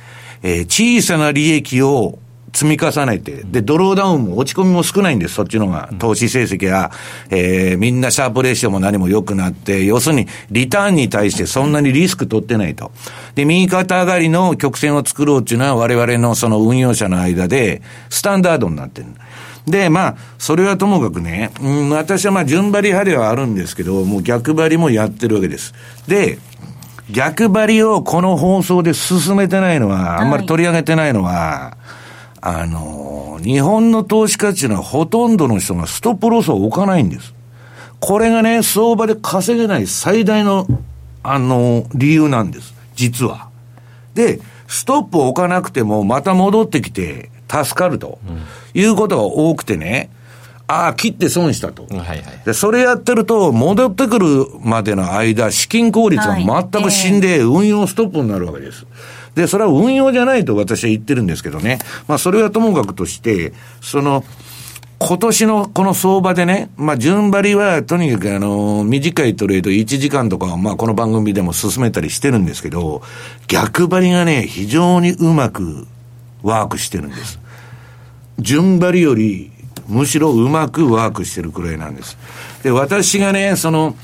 [0.43, 2.19] えー小さな利益を
[2.55, 5.91] 積み重ねて、で、ドローダウンも落ち込みも少ないんです、そっちの方が。
[5.99, 6.93] 投資成績が、
[7.29, 12.93] えーみんなシャープレーションも何も良くなって、要するに、リターンに対してそんなにリスク取ってないと。
[13.35, 19.09] で、右肩上がりの曲線を作ろうっていうのは我々のその運用者の間で、スタンダードになってる。
[19.67, 25.75] で、まあ、それはともかくね、うん、私はまあ、順張り派ではあるんですけど、もう逆張りもやってるわけです。
[26.07, 26.39] で、
[27.11, 31.77] 逆張りをこの放送で進めてないのは、あんまり取り上げてないのは、
[32.47, 37.35] あの、日本の投資家っていうのはほとんどの人がストップロスを置かないんです。
[38.01, 40.67] これがね、相場で稼げない最大の、
[41.23, 42.75] あの、理由なんです。
[42.97, 43.49] 実は。
[44.13, 48.19] で、ストップを置かなくてもまた戻ってきて助かると、
[48.75, 50.11] いうことが多くてね、
[50.67, 51.87] ああ、切って損したと。
[51.97, 52.23] はいはい。
[52.45, 58.87] で、それやってると、戻ってくるまでの間、資金効率が全く死んで、運用ストップになるわけです。
[59.35, 61.79] で、それは運用じゃないと私は言ってるんですけどね。
[62.07, 64.25] まあ、それはともかくとして、その、
[65.01, 73.03] 今年のこの相場でね、まあ、順張りはとにかくあの、短いトレード1時間とか、まあ、この番組でも進めたりしてるんですけど、
[73.49, 75.87] 逆張りがね、非常にうまく
[76.43, 77.41] ワークしてるんです。
[78.39, 79.51] 順張りより、
[79.89, 82.17] むしろうまくワークしてるくらいなんです。
[82.63, 83.97] で、私がね、その、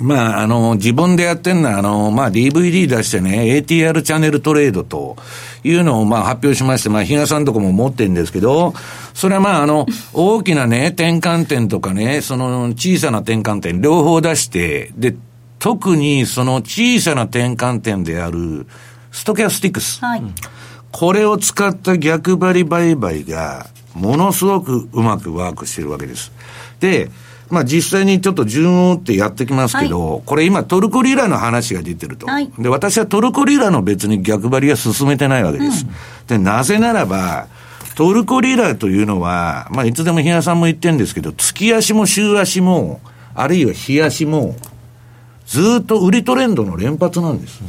[0.00, 5.16] まあ、あの、自分でやってんのは、あの、まあ、DVD 出してね、ATR チャンネルトレードと
[5.62, 8.72] いうのを、まあ、発表しまして、まあ、比嘉さんとこも持ってるんですけど、
[9.14, 15.14] それはまあ、あの、大きなね、転換点とかね、その小さな転換点、両方出して、で、
[15.58, 18.66] 特にその小さな転換点である、
[19.12, 20.00] ストキャスティックス。
[20.00, 20.22] はい。
[20.92, 26.32] これを使った逆張り売買が、ものすごくうまくワークしてるわけです。
[26.80, 27.10] で、
[27.50, 32.26] まあ実際にちょっと順を追ってやってきますけど、これ今トルコリラの話が出てると。
[32.26, 35.86] はいで、私はトルコリラの別に逆張りは進めてないわけです。
[36.28, 37.48] で、なぜならば、
[37.96, 43.00] トルコリラというのは、まあいつでも比嘉さんも言ってるんですけど、月足も週足も、
[43.34, 44.56] あるいは日足も、
[45.46, 47.60] ずーっと売りトレンドの連発なんです。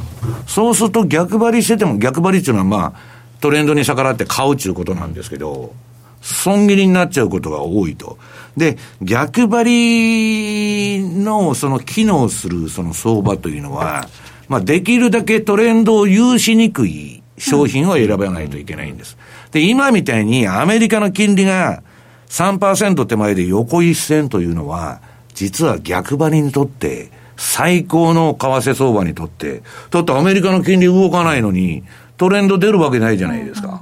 [0.46, 3.00] そうすると逆張りしてても、逆張りっていうのはまあ、
[3.40, 5.74] トレンドに逆らって買うっていうことなんですけど、
[6.20, 8.18] 損切りになっちゃうことが多いと。
[8.56, 14.08] で、逆張りのその機能するその相場というのは、
[14.48, 19.16] まあできるだけトレンドを有しにくい商品を選ばないといけないんです。
[19.50, 21.82] で、今みたいにアメリカの金利が
[22.28, 25.00] 3%手前で横一線というのは、
[25.34, 31.84] 実は逆張りにとって、最高の為替相場にとって、だってアメリカの金利動かないのに、
[32.16, 33.80] トレンド出るわけないじゃないですか。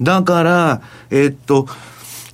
[0.00, 1.66] だから、えっと、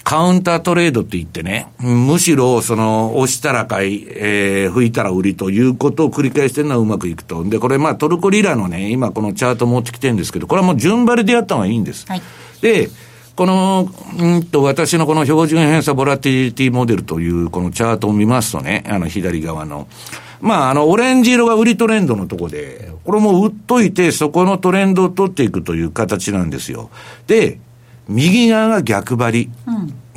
[0.08, 7.44] カウンタートレードって言ってね、むしろ、その、押したら買い、えー、吹いたら売りということを繰り返してるのはうまくいくと。
[7.44, 12.06] で、これまあトルコリラのね、今このチャート持ってきてるんですけど、これはもう順張りでやった方がいいんです。
[12.06, 12.22] はい
[12.62, 12.88] で、
[13.36, 19.88] この、うんと、私のこの標準偏差ボラティリティモデルというこのチャートを見ますとね、あの左側の。
[20.40, 26.90] まあ、あの、オレンジ色が売りトレンドのとこで、これも売っといて、そこのトレンドを取っていくという形なんですよ。
[27.26, 27.60] で、
[28.08, 29.50] 右側が逆張り。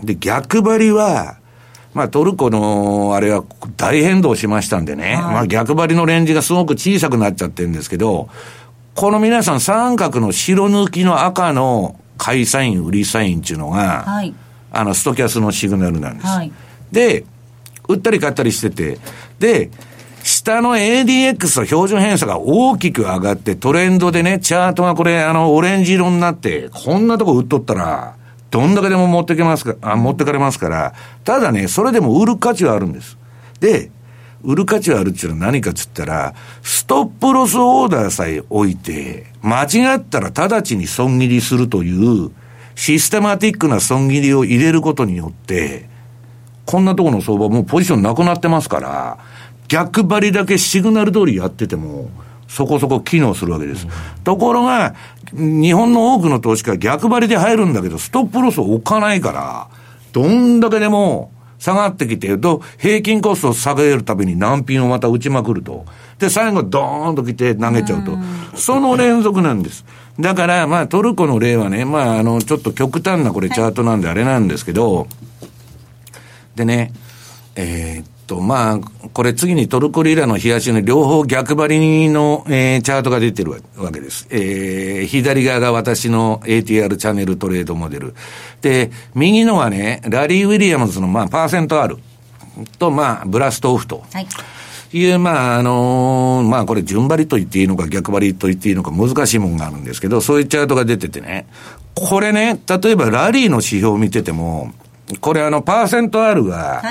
[0.03, 1.37] で、逆張りは、
[1.93, 3.43] まあトルコの、あれは
[3.77, 8.29] 大変動しましたんでね、まあ逆張りのレンジがすごく小さくなっちゃってるんですけど、
[8.95, 14.33] この皆さん三角の白抜きの赤の買いサイン、売りサインっていうのが、はい。
[14.71, 16.27] あの、ストキャスのシグナルなんです。
[16.27, 16.51] はい
[16.91, 17.23] で、
[17.87, 18.99] 売ったり買ったりしてて、
[19.39, 19.71] で、
[20.41, 28.15] 下の ADX と標準偏差が大きく上がってトレンドでね、チャートがこれ、あの、オレンジ色になって、こんなとこ売っとったら、
[28.49, 33.17] どんだけでも持ってけますか、あ、持ってかれますから、ただね、それでも売る価値はあるんです。
[33.59, 33.91] で、
[34.43, 42.31] 売る価値はあるっていうのは何かっつったら、ストップロスオーダーさえ置いて、間違ったら直ちに損切りするという、
[42.73, 45.87] システマティックな損切りを入れることによって、
[46.65, 49.19] こんなところの相場もうポジションなくなってますから、
[49.71, 52.09] 逆張りだけシグナル通りやってても、
[52.49, 53.87] そこそこ機能するわけです。
[54.25, 54.95] ところが、
[55.31, 59.69] 日本の多くの投資家は逆張りで入るんだけど、ストップロスを置かないから、
[60.11, 65.85] どんだけでも下がってきてる、と平均コストを下げるたびに難品をまた打ちまくると。
[66.19, 68.17] で、最後ドーンと来て投げちゃうと。
[68.55, 69.85] その連続なんです。
[70.19, 75.07] だから、まあトルコの例はね、まああの、ちょっと極端なこれチャートなんであれなんですけど、
[76.57, 76.91] でね、
[77.55, 78.79] えーと、まあ、
[79.11, 84.25] これ次にトルコリラの冷やしの両方逆張りの、えー、チャートが出てるわけです。
[84.31, 88.15] えー、左側が私の ATR チャンネルトレードモデル。
[88.61, 91.97] で、右のはね、ラリー・ウィリアムズの、まあ、パーセント R
[92.79, 94.01] と、まあ、ブラストオフと。
[94.13, 94.27] はい
[94.93, 101.47] いう、まあ、あのー、まあ、これ順張りと言っていいのか逆張りと言っていいのか難しいもんがあるんですけど、そういうチャートが出ててね、
[101.95, 104.73] これね、例えばラリーの指標を見てても、
[105.19, 106.81] これあの、パーセント R が、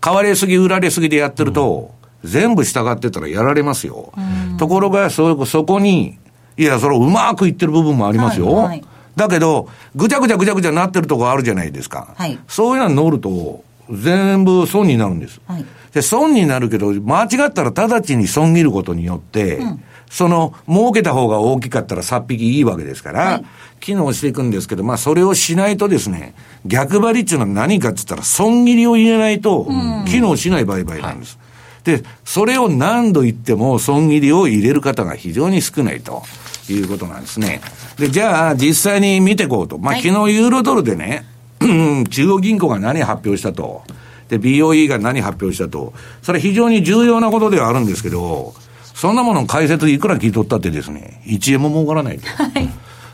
[0.00, 4.12] 買われすぎ、売られすぎでやってると、全部従ってたらやられますよ。
[4.58, 6.18] ところが、そ、そこに、
[6.56, 8.52] いや、それをうまくいってる部分もありますよ。
[8.52, 8.84] はいはい、
[9.16, 12.14] だけど、ぐちゃぐちゃぐちゃぐちゃなってるとこあるじゃないですか。
[12.16, 15.40] はい、そういうの乗ると、全部損になるんです。
[15.46, 23.44] はい、で、損になるけど、間違ったら直ちに損切ることによって、うん、その、儲けた方が大きかったらさっ引きいいわけですから、はい、
[23.80, 26.34] 機能していくんですけど、まあ、それをしないとですね、
[26.66, 29.66] 逆張りっていうのは何かって言ったら、損切りを入れないと、
[30.06, 31.38] 機能しない売買なんです。
[31.84, 36.22] はい、で、それを何度言っても、損切りを入れる方が非常に少ないと
[36.68, 37.60] いうことなんですね。
[37.98, 39.78] で、じゃあ、実際に見ていこうと。
[39.78, 41.24] まあ、昨日ユーロドルでね、
[42.10, 43.82] 中央銀行が何発表したと。
[44.28, 45.92] で、BOE が何発表したと。
[46.22, 48.54] それ非常に重要なことではあるんですけど、
[48.98, 52.26] そんなもの解説いくら聞いとったってですね、1円も儲からないと。
[52.28, 52.68] はい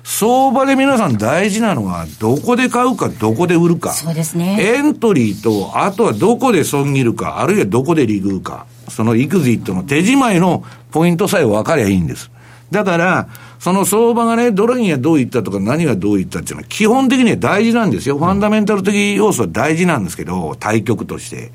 [0.07, 3.91] 相場で皆さん大事なのは、どこで買うか、どこで売るか。
[3.95, 4.59] そうですね。
[4.61, 8.66] エントリーと、あとはどこで損切るか、あるいはどこで利食うか。
[8.91, 12.30] そのエクジットの手仕舞いのポイントさえ分かりゃいいんです。
[12.70, 13.28] だから、
[13.59, 18.18] その相場がね、どれにはどういったとか何がどういったっていうのは基本的には大事なんですよ。
[18.18, 21.51] ファンダメンタル的要素は大事なんですけど、対局として。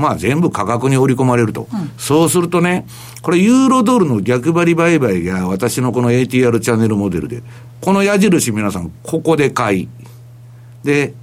[0.00, 1.68] まあ全部価格に織り込まれると。
[1.72, 2.86] うん、そうするとね、
[3.22, 7.42] これユーロドルの逆張り売買が私のこの ATR チャンネルモデルで、
[7.80, 9.88] この矢印皆さんここで買い。
[10.82, 11.14] で、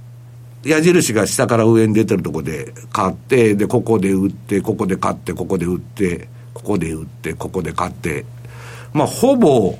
[0.64, 8.24] 矢印が下から上に出てるとこで買って、で、ここで売って、ここで買って、ここで売って、ここで売って、ここで買って、
[8.92, 9.78] まあほぼ、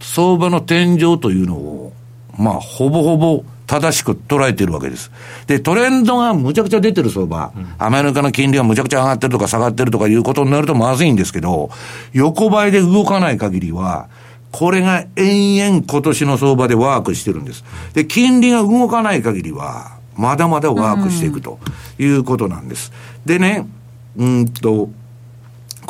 [0.00, 1.92] 相場の天井というのを、
[2.38, 5.12] まあほぼほぼ正しく捉えてるわけです。
[5.46, 11.70] で、トレンドがむちゃくちゃ出てる相場、うん、アメリカの金利がむちゃくちゃ上がってるとか下がってるとかいうことになるとまずいんですけど、
[12.12, 14.08] 横ばいで動かない限りは、
[14.50, 17.64] これが延々今年の相場でワークしてるんです。
[17.94, 21.60] で、金利が動かない限りは、まだまだワークしていくと
[22.00, 22.92] いうことなんです。
[23.24, 23.68] でね、
[24.16, 24.90] うんと、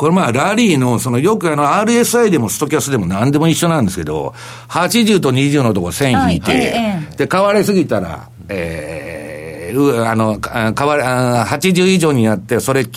[0.01, 4.33] これまあ、ラリーの、そのよくあの RSI でもストキャスでも何でも一緒なんですけど、
[4.67, 12.87] 80と20のとこ線引いて、はい、で、買われすぎたら、えー、あの、買われ、80以上になって、それ、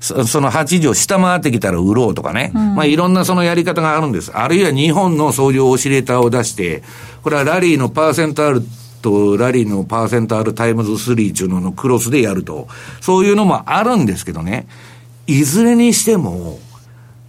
[0.00, 2.50] その80を下回ってきたら売ろうとかね。
[2.52, 4.32] うん、まあいろんなそのやり方があるんです。
[4.36, 6.82] あるいは日本のそういうオシレーターを出して、
[7.22, 8.64] これはラリーのパーセントある
[9.02, 12.66] と、ラリーのパーセント R タイムズ3中ののクロスでやると。
[13.00, 14.66] そういうのもあるんですけどね。
[15.26, 16.58] いずれにしても、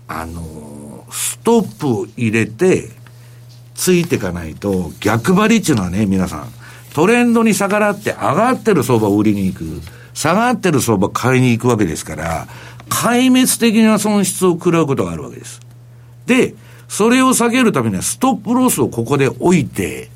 [0.08, 2.90] あの、ストップを入れて、
[3.76, 6.48] ついていかないと、逆張りっていうのはね、皆さん、
[6.94, 9.64] トレンドに逆らって上がってる相場を売りに行く、
[10.14, 12.48] 下がってる相場買いに行くわけですから、
[12.90, 15.62] 壊滅的な損失を食らうことがあるわけです。
[16.26, 16.54] で、
[16.88, 20.10] それを避けるためにはストップロスをここで置いて、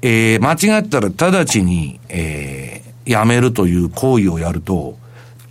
[0.00, 4.98] えー、間違ったら直ちに、えー、やめるという行為をやると、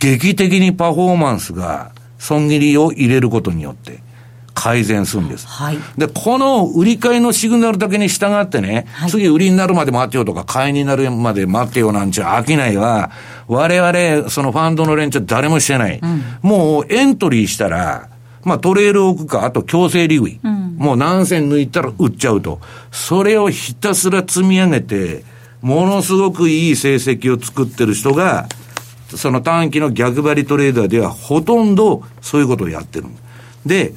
[0.04, 4.00] 劇的にパフォーマンスが損切りを入れることによって
[4.52, 5.46] 改善するんです。
[5.46, 5.78] はい。
[5.96, 13.10] で、この売り買いのシグナルだけに従ってね、はい、次売りになるまで待ってよとか、買いになるまで待ってよなんちゅう商いは、
[13.48, 15.98] 我々、そのファンドの連中誰もしてない。
[16.00, 18.08] うん、もうエントリーしたら、
[18.44, 20.40] まあトレール置くか、あと強制利食い。
[20.42, 22.60] うん、もう何銭抜いたら売っちゃうと。
[22.92, 25.24] それをひたすら積み上げて、
[25.62, 28.48] ものすごくいい成績を作ってる人が、
[29.16, 33.06] その短期の逆張りトレーダーではほとんどそういうことをやってる。
[33.66, 33.94] で、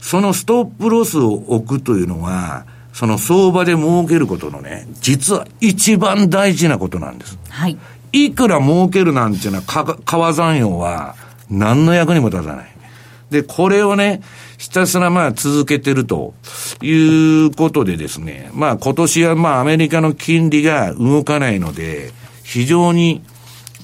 [0.00, 7.38] そのストップロスを置くというのは、その相場で儲けることのね、実は一番大事なことなんです。
[7.48, 7.76] はい。
[8.12, 11.14] いくら儲けるなんていうのは、か、川残用は
[11.50, 12.66] 何の役にも立たない。
[13.30, 14.22] で、これをね、
[14.56, 16.34] ひたすらまあ続けてると
[16.82, 23.22] いうことでですね、まあ今年はまあアメリカの金利が動かないので、非常に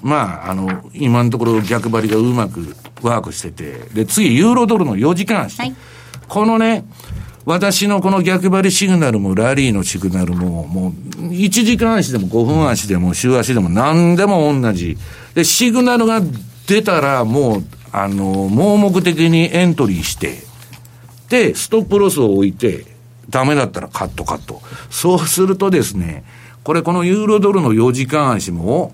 [0.05, 5.59] まあ、あの、今のところ逆張りがうまくワークしてて、で、次、ユーロドルの4時間足。
[5.59, 5.75] はい、
[6.29, 6.85] このね、
[7.47, 14.99] 私のこの逆張りシグナルもラリーのシグナルも、もう、1時間足でも5分足でも週足でも何でも同じ。
[15.35, 16.21] で、シグナルが
[16.67, 20.43] 出たらもう、あの、盲目的にエントリーして、
[21.31, 22.85] で、ストップロスを置いて、
[23.31, 24.61] ダメだったらカットカット。
[24.91, 26.25] そうするとですね、
[26.63, 28.93] これこのユーロドルの4時間足も、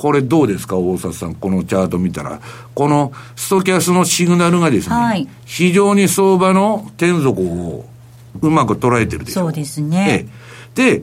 [0.00, 2.40] これどうですか、大里さん、このチャート見たら。
[2.72, 7.84] このストキャスのシグナルがですね、はい非常に相場の天底を
[8.40, 9.40] うまく捉えてるでしょ。
[9.40, 10.26] そうですね。
[10.76, 11.02] ええで、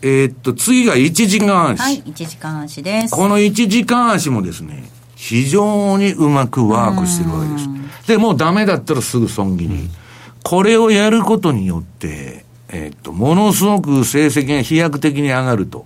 [0.00, 1.80] えーっと、次が1時間足。
[1.82, 3.14] はい、1時間足です。
[3.14, 7.68] この1時間足もですね、非常にうまくワークしてるわけです。
[8.06, 9.90] で、もうダメだったらすぐ損切り。
[10.42, 15.84] これをやることによって、えーっと、ものすごく成績が飛躍的に上がると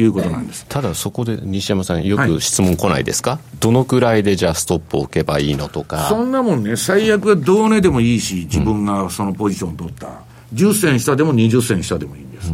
[0.00, 0.66] いうことなんです。
[0.68, 10.08] ただそこで西山さんよはいく質問来ないですか、どのくらいでじゃあストップを置けばいいのとかそんなもんね、最悪は同値でもいいし、自分がそのポジションを取った。
[10.54, 12.52] 10銭下でも20銭下でもいいんです。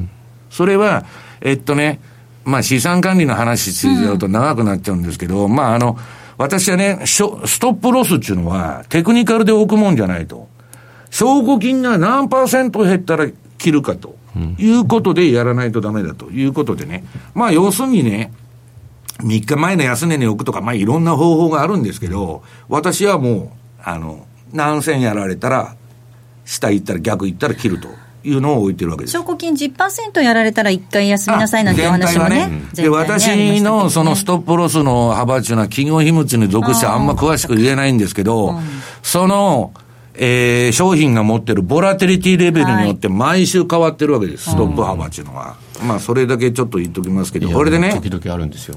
[0.51, 1.05] それは、
[1.41, 2.01] えっとね、
[2.45, 5.99] まあ資産管理の話しちゃうと長くなっちゃうんですけど、まああの、
[6.37, 10.49] 私はね、ストップロスっていうのはテクニカルで置くもんじゃないと。
[11.11, 13.29] 証拠金が何パーセント減ったら
[13.65, 14.15] 切るかと
[14.59, 17.03] いうことでやらないとダメだということでね。
[17.35, 18.31] まあ要するにね、
[19.21, 25.77] 3日前の安値に置くとか、まあいろんな方法があるんですけど、私はもう、あの、何銭やられたら、
[26.45, 27.89] 下行ったら逆行ったら切ると
[28.23, 29.13] いうのを置いてるわけです。
[29.13, 32.51] 証拠金10%やられたら1回休みなさいなんてお話もね。
[32.75, 38.61] で、私のそのストップロスの幅っていうのは企業秘密に属してあんま詳しく言えないんですけど、
[39.03, 39.73] その、
[40.17, 45.57] えー、商品が持ってるボラテリティレベルによって毎週変わってるわけです、ストップ幅っていうのは。
[45.83, 48.77] まあ、それだけちょっと言っときますけど、これでね、時々あるんですよ。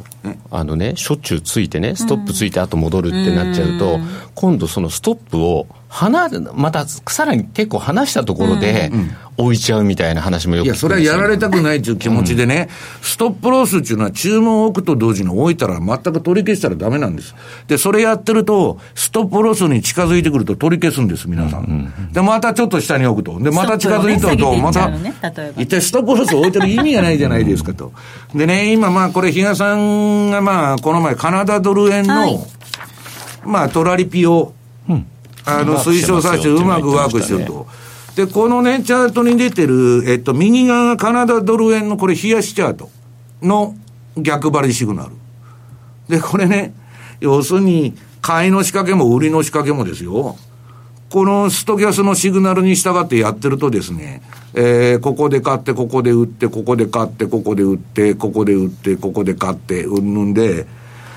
[0.49, 3.99] あのね、しょっちゅうついてね、ストップついて後戻るってなっちゃうと、
[4.33, 5.67] 今度そのストップを
[5.97, 8.91] 離、またさらに結構離したところで
[9.35, 12.69] 置いちゃうみたいな話もよくいや、それはやられたたくないという気持ちでね、
[13.01, 17.33] ストップロスっていうのは注文を置くと同時に置いたら全く取り消したらダメなんです。
[17.67, 22.11] で、それやってると、ストップロスに近づいてくると取り消すんです、皆さん。
[22.11, 23.39] で、またちょっと下に置くと。
[23.39, 24.91] で、また近づいてくると、また、
[25.57, 27.91] 一体ストップロスを置いてる意味がないじゃないですかと。
[28.35, 32.39] でね、今まあこれ、比嘉さんがまあ、この前カナダドル円の、はい
[33.45, 34.53] まあ、トラリピを、
[35.47, 37.67] あの、推奨させてうまくワークしてると。
[38.15, 42.89] で、このね、チャートに出てる、えっと、右側がカナダドル円のこれ、冷やしチャート
[43.41, 43.75] の
[44.17, 45.11] 逆張りシグナル。
[46.09, 46.73] で、これね、
[47.19, 50.35] 要するに、買いの仕掛けも売りの仕掛けもですよ。
[51.09, 54.21] このストキャスのシグナルに従ってやってるとですね、
[54.53, 60.67] えー、ここで買って、ここで売って、ここで買って、ここで売って、ここで売って、ここで買って、うんぬんで、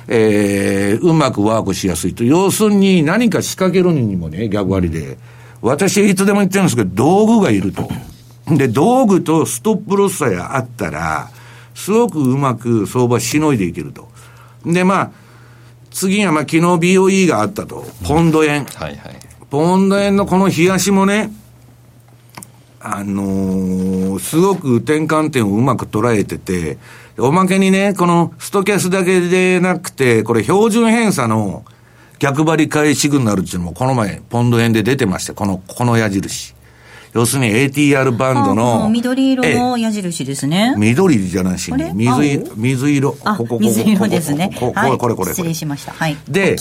[0.09, 2.25] えー、うまくワークしやすいと。
[2.25, 5.19] 要するに何か仕掛けるにもね、逆割りで。
[5.63, 7.89] 私いつでも言ってるんですけど、道具がいると。
[8.49, 11.31] で、道具とストップロスさえあったら、
[11.75, 14.09] すごくうまく相場しのいでいけると。
[14.65, 15.11] で、まあ、
[15.91, 17.85] 次がまあ昨日 BOE があったと。
[18.07, 18.65] ポンド円。
[18.65, 19.19] はいはい。
[19.51, 21.33] ポンド円のこの冷やしもね、
[22.81, 26.79] あのーすごく転換点をうまく捉えてて、
[27.21, 31.65] おまけにね、このストキャスだけでなくて、これ標準偏差の
[32.19, 36.55] 逆張り返しシグナルっていうのもこの前、ポンド円で出てまして、この、この矢印。
[37.13, 40.75] 要するに ATR バンドの、緑色ええの矢印ですね。
[40.77, 43.17] 緑じゃないし水色、水色。
[43.25, 44.51] あここ、ここ、水色ですね。
[44.59, 45.55] これ、これ、これ失礼。
[45.55, 45.93] しました。
[45.93, 46.17] はい。
[46.29, 46.57] で。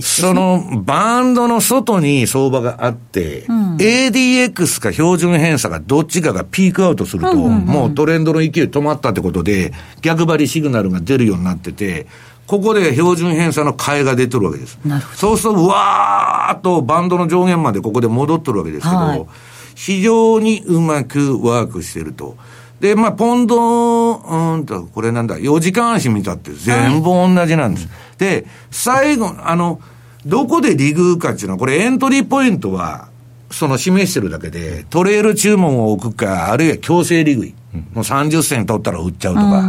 [0.00, 12.06] そのバンドの外に相場があって、ADX か標準偏差がどっちかがピークアウトすると、もうトレンドの勢い止まったってことで、逆張りシグナルが出るようになってて、
[12.46, 14.78] ここで標準偏差の買いが出てるわけです。
[14.86, 19.26] なるほそうすると、うわーっとバンドの上限までここで戻ってるわけですけど、はい
[19.74, 22.36] 非常にうまくワークしてると。
[22.80, 27.88] で、まあ、ポンド、うーんと、これなんだ、4時間足見たって全部同じなんです。
[28.18, 29.80] で、最後、あの、
[30.26, 33.08] どこでリグーかっていうのは、これエントリーポイントは、
[33.50, 37.54] その示してるだけで、トレール注文を置くか、あるいは強制利食い。
[37.92, 39.62] もう30銭取ったら売っちゃうとか、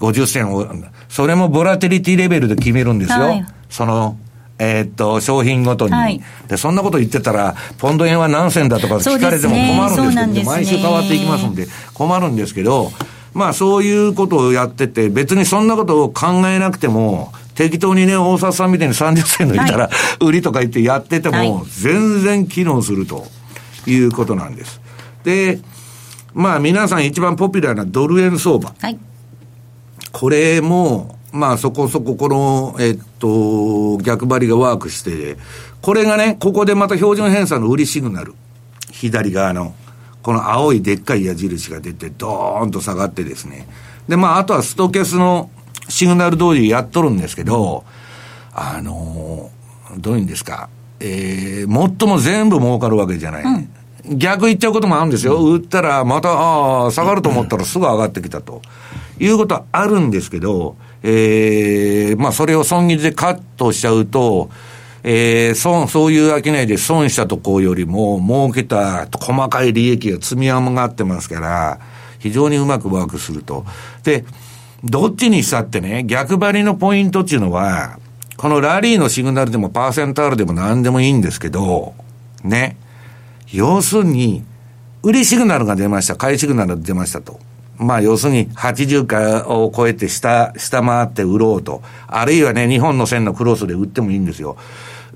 [0.00, 0.66] 50銭を、
[1.08, 3.18] それもボラテリティレベルで決めるんですよ。
[3.18, 4.18] はいその、
[4.58, 12.92] えーっと、商品ごとに、はいで、そんなこと言ってたら、ポンド円は何銭だとか聞かれても困るんですけど、ねね毎週変わっていきますんで、困るんですけど、
[13.34, 19.90] まあそういうことをやってて、別にそんなことを考えなくても、適当にね、大沢さんみたいに30銭抜いたら、
[20.20, 23.26] 売りとか言ってやっててはいも、全然機能すると
[23.86, 24.80] いうことなんです。
[25.24, 25.60] で、
[26.34, 28.74] まあ皆さん一番ポピュラーなドル円相場。
[28.78, 28.98] はい。
[30.12, 35.36] これも、まあそこそここの、えっと、逆張りがワークして、
[35.80, 38.34] これがね、ここでまた標準偏差の売りシグナル。
[38.90, 39.74] 左側の、
[40.22, 43.66] この青いでっかい矢印が出て、ドーンと下がってですね。
[44.08, 45.50] で、まああとはストケスの
[45.88, 47.84] シグナル通りやっとるんですけど、
[48.52, 49.62] あのー
[49.98, 50.68] どういうんですか。
[51.00, 53.68] えー、最も全部儲かるわけじゃない。
[54.04, 55.36] 逆言っちゃうこともあるんですよ。
[55.38, 58.62] 売ったらまた、ああ、下がると思ったらすぐ上がってきたと。
[59.18, 64.50] いうことはあるんですけど、えー、まあそれを損切りでカットしちゃうと、
[65.04, 71.80] えー、損、そういう商いで損したとこよりも、儲けた細かい利益が積み上がってますから、
[72.20, 73.64] 非常にうまくワークすると。
[74.04, 74.24] で、
[74.84, 77.98] どっちにしたってね、逆張りのポイントっていうのは、
[78.36, 81.94] このラリーのシグナルでもパーセンタールでも何でもいいんですけど、
[82.44, 82.76] ね。
[83.52, 84.44] 要するに、
[85.02, 87.40] 売りシグナルが出ました、買いシグナルが出ましたと。
[87.78, 91.82] まあ、要するに80回を超えて下、下回って売ろうと。
[92.06, 94.56] あるいはね、日本の線のクロスで売ってもいいんですよ。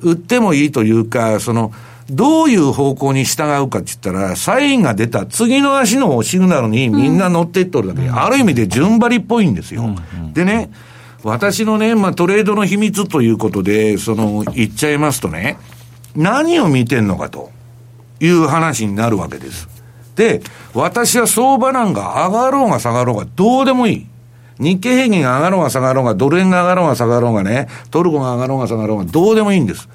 [0.01, 1.73] 売ってもいいというか、その、
[2.11, 9.83] どういう方向に従うかって言ったら、サインが出た次の足のシグナルにみんな乗っていっとるだけ、うん、ある意味で順張りっぽいんですよ。
[9.83, 9.97] うん
[10.27, 10.71] うん、でね、
[11.25, 15.59] 私のね、まあトレードの秘密ということで、その、言っちゃいますとね、
[16.15, 17.51] 何を見てんのかと
[18.21, 19.76] いう話になるわけです。
[20.17, 20.43] で、
[20.75, 24.07] 私は相場なんか上がろうが下がろうがどうでもいい。
[24.59, 29.89] 日経平均が上がろうが下がろうが、ドル円が上がろうが下がろうがね、トルコが上がろうが下がろうがどうでもいいんです。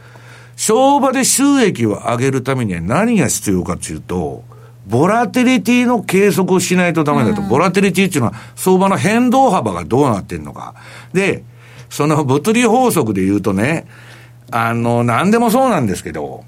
[0.55, 4.43] 相場で収益を上げるためには何が必要かというと、
[4.87, 7.41] ボラテリティの計測をしないとダメだと。
[7.41, 10.75] ボラテリティっていうのは相場の変動幅がどうなってんのか。
[11.13, 11.43] で、
[11.89, 13.87] その物理法則で言うとね、
[14.51, 16.43] あの、何でもそうなんですけど、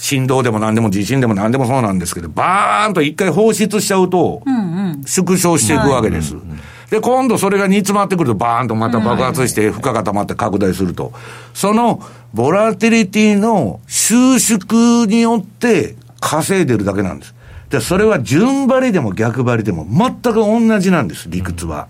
[0.00, 4.42] 振動でも何でも地震でも何でもそうなんですけど、バーンと一回放出しちゃうと、
[5.04, 6.34] 縮小していくわけです。
[6.90, 11.12] で、今度それが煮詰まってくると、バーンとまた爆発して、負荷が溜まって拡大すると。
[11.52, 17.34] その、ボラテリティの収縮によって稼いでるだけなんです。
[17.68, 21.88] で、それは順張りでも逆張りでも全く同じなんです、理屈は。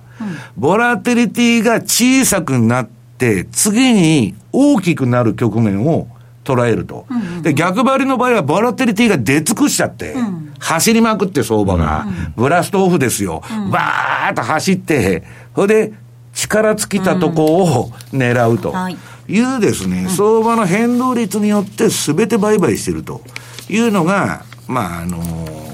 [0.57, 2.89] ボラテリティが小さくなっ
[3.19, 6.09] て、次に大きくなる局面を
[6.55, 7.07] 捉えると。
[7.43, 10.15] で、逆張りの場合は、ボラテリティが出尽くしちゃって、
[10.59, 13.43] 走りまくって相場が、ブラストオフですよ。
[13.71, 15.25] バーッと走って、
[15.55, 15.93] それで、
[16.33, 18.73] 力尽きたとこを狙うと。
[18.89, 18.97] い。
[19.41, 23.23] うですね、相場の変動率によって全て売買してると。
[23.69, 25.21] いうのが、まあ、あの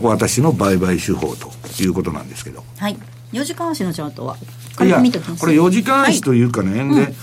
[0.03, 1.57] 私の売買手法と。
[1.83, 2.65] いうことなんですけど。
[2.79, 2.97] はい。
[3.33, 4.37] 4時間足のチャートは
[4.81, 7.15] いや、これ4時間足というかね、はい、で、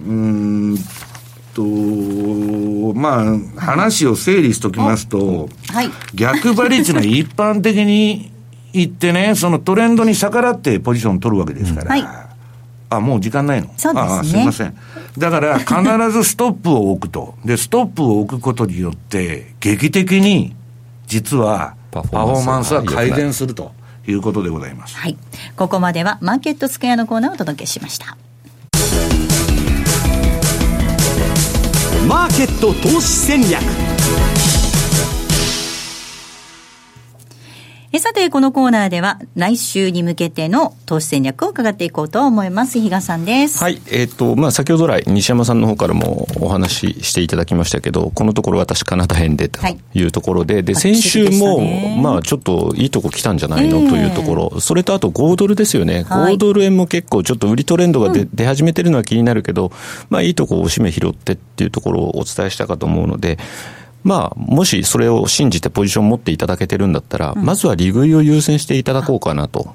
[0.00, 0.78] うん
[1.58, 8.30] と、まあ、話を整理しときますと、はい、逆張りっていうのは一般的に
[8.72, 11.90] 言ってね、そのトレンドに逆らってポジション取るわけですから。
[11.90, 12.04] はい、
[12.90, 13.72] あ、もう時間ないの？
[13.76, 14.12] そうですね。
[14.12, 14.76] あすいません。
[15.18, 15.72] だから、必
[16.12, 17.34] ずストップを置くと。
[17.44, 20.54] で、ストップを置くことによって、劇的に、
[21.08, 23.72] 実は、パフォーマンスは改善すると
[24.06, 24.96] いうことでございます。
[24.96, 25.16] はい。
[25.56, 28.16] ここまでは、マーケットスクエアのコーナーをお届けしました。
[32.08, 34.47] マーケット投資戦略。
[37.90, 42.78] えさて、このコーナーでは、来週に向けての投資戦略を伺っていこうと思います。
[42.78, 43.62] 比嘉さんです。
[43.64, 43.80] はい。
[43.90, 49.60] えっ、ー、と、まあ、先ほど来、西山さんの方からもお話ししていただきましたけど、このところ私、カナダ編でと
[49.94, 51.62] いうところで、はい、で、先週も、
[51.96, 56.04] まあ、ちょっといいとこ来たんじゃないの、というところ、それとあと5ドルですよね。
[56.06, 59.72] 5ドル円も結構ちょっと売りトレンドが出,、出始めてるのは気になるけど、
[60.10, 63.38] まあ、いいとこをおしめ拾ってっていうところをお伝えしたかと思うので、
[64.04, 69.74] まあ、もしそれを信じてポジション持っていただけてるんだったら、うん、まずは利食いを優先していただこうかなと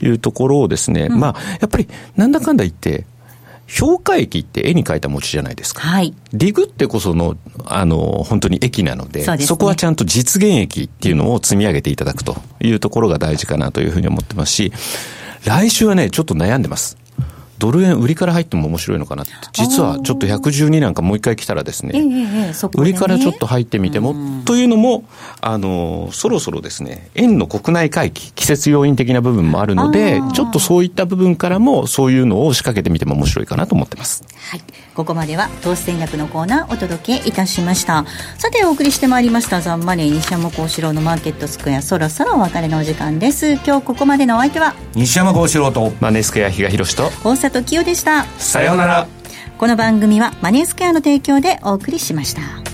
[0.00, 3.06] いうところをですね、はい、まあ、やっぱりなんだかんだ言って、
[3.66, 5.80] 評価益って絵に描いた餅じゃないですか。
[5.80, 6.14] はい。
[6.34, 14.72] リグってこその、あの、本当に益なので、そ、ね、そこはちゃんと実現益っていうのを積み上げていただくというところが大事かなというふうに思ってますし、
[15.46, 16.98] 来週はね、ちょっと悩んでます。
[17.62, 19.32] ドル円売りから入っても面白いのかなって。
[19.52, 21.92] 実はちょっと112なんかもう一回来たらですね、
[22.76, 25.04] 売りからちょっと入ってみても、というのも、
[25.40, 34.24] あの、そろそろですね、円の国内回帰、季節要因的な部分もあるので、ちょっとそういった部分からも、そういうのを仕掛けてみても面白いかなと思ってます。
[34.50, 34.62] はい。
[34.94, 38.04] ここまでは投資戦略のコーナーお届けいたしました。
[38.38, 43.52] さて、お送りしてまいりました、ザンマネー西山幸四郎のマーケットスクエア、そろそろお別れのお時間です。
[43.52, 48.24] 今日ここまでのお相手は、西山幸四郎と、マネースクエア比嘉宏と、大里清でした。
[48.38, 49.06] さようなら。
[49.58, 52.71] この番組はマネースクエアの提供でお送りしました。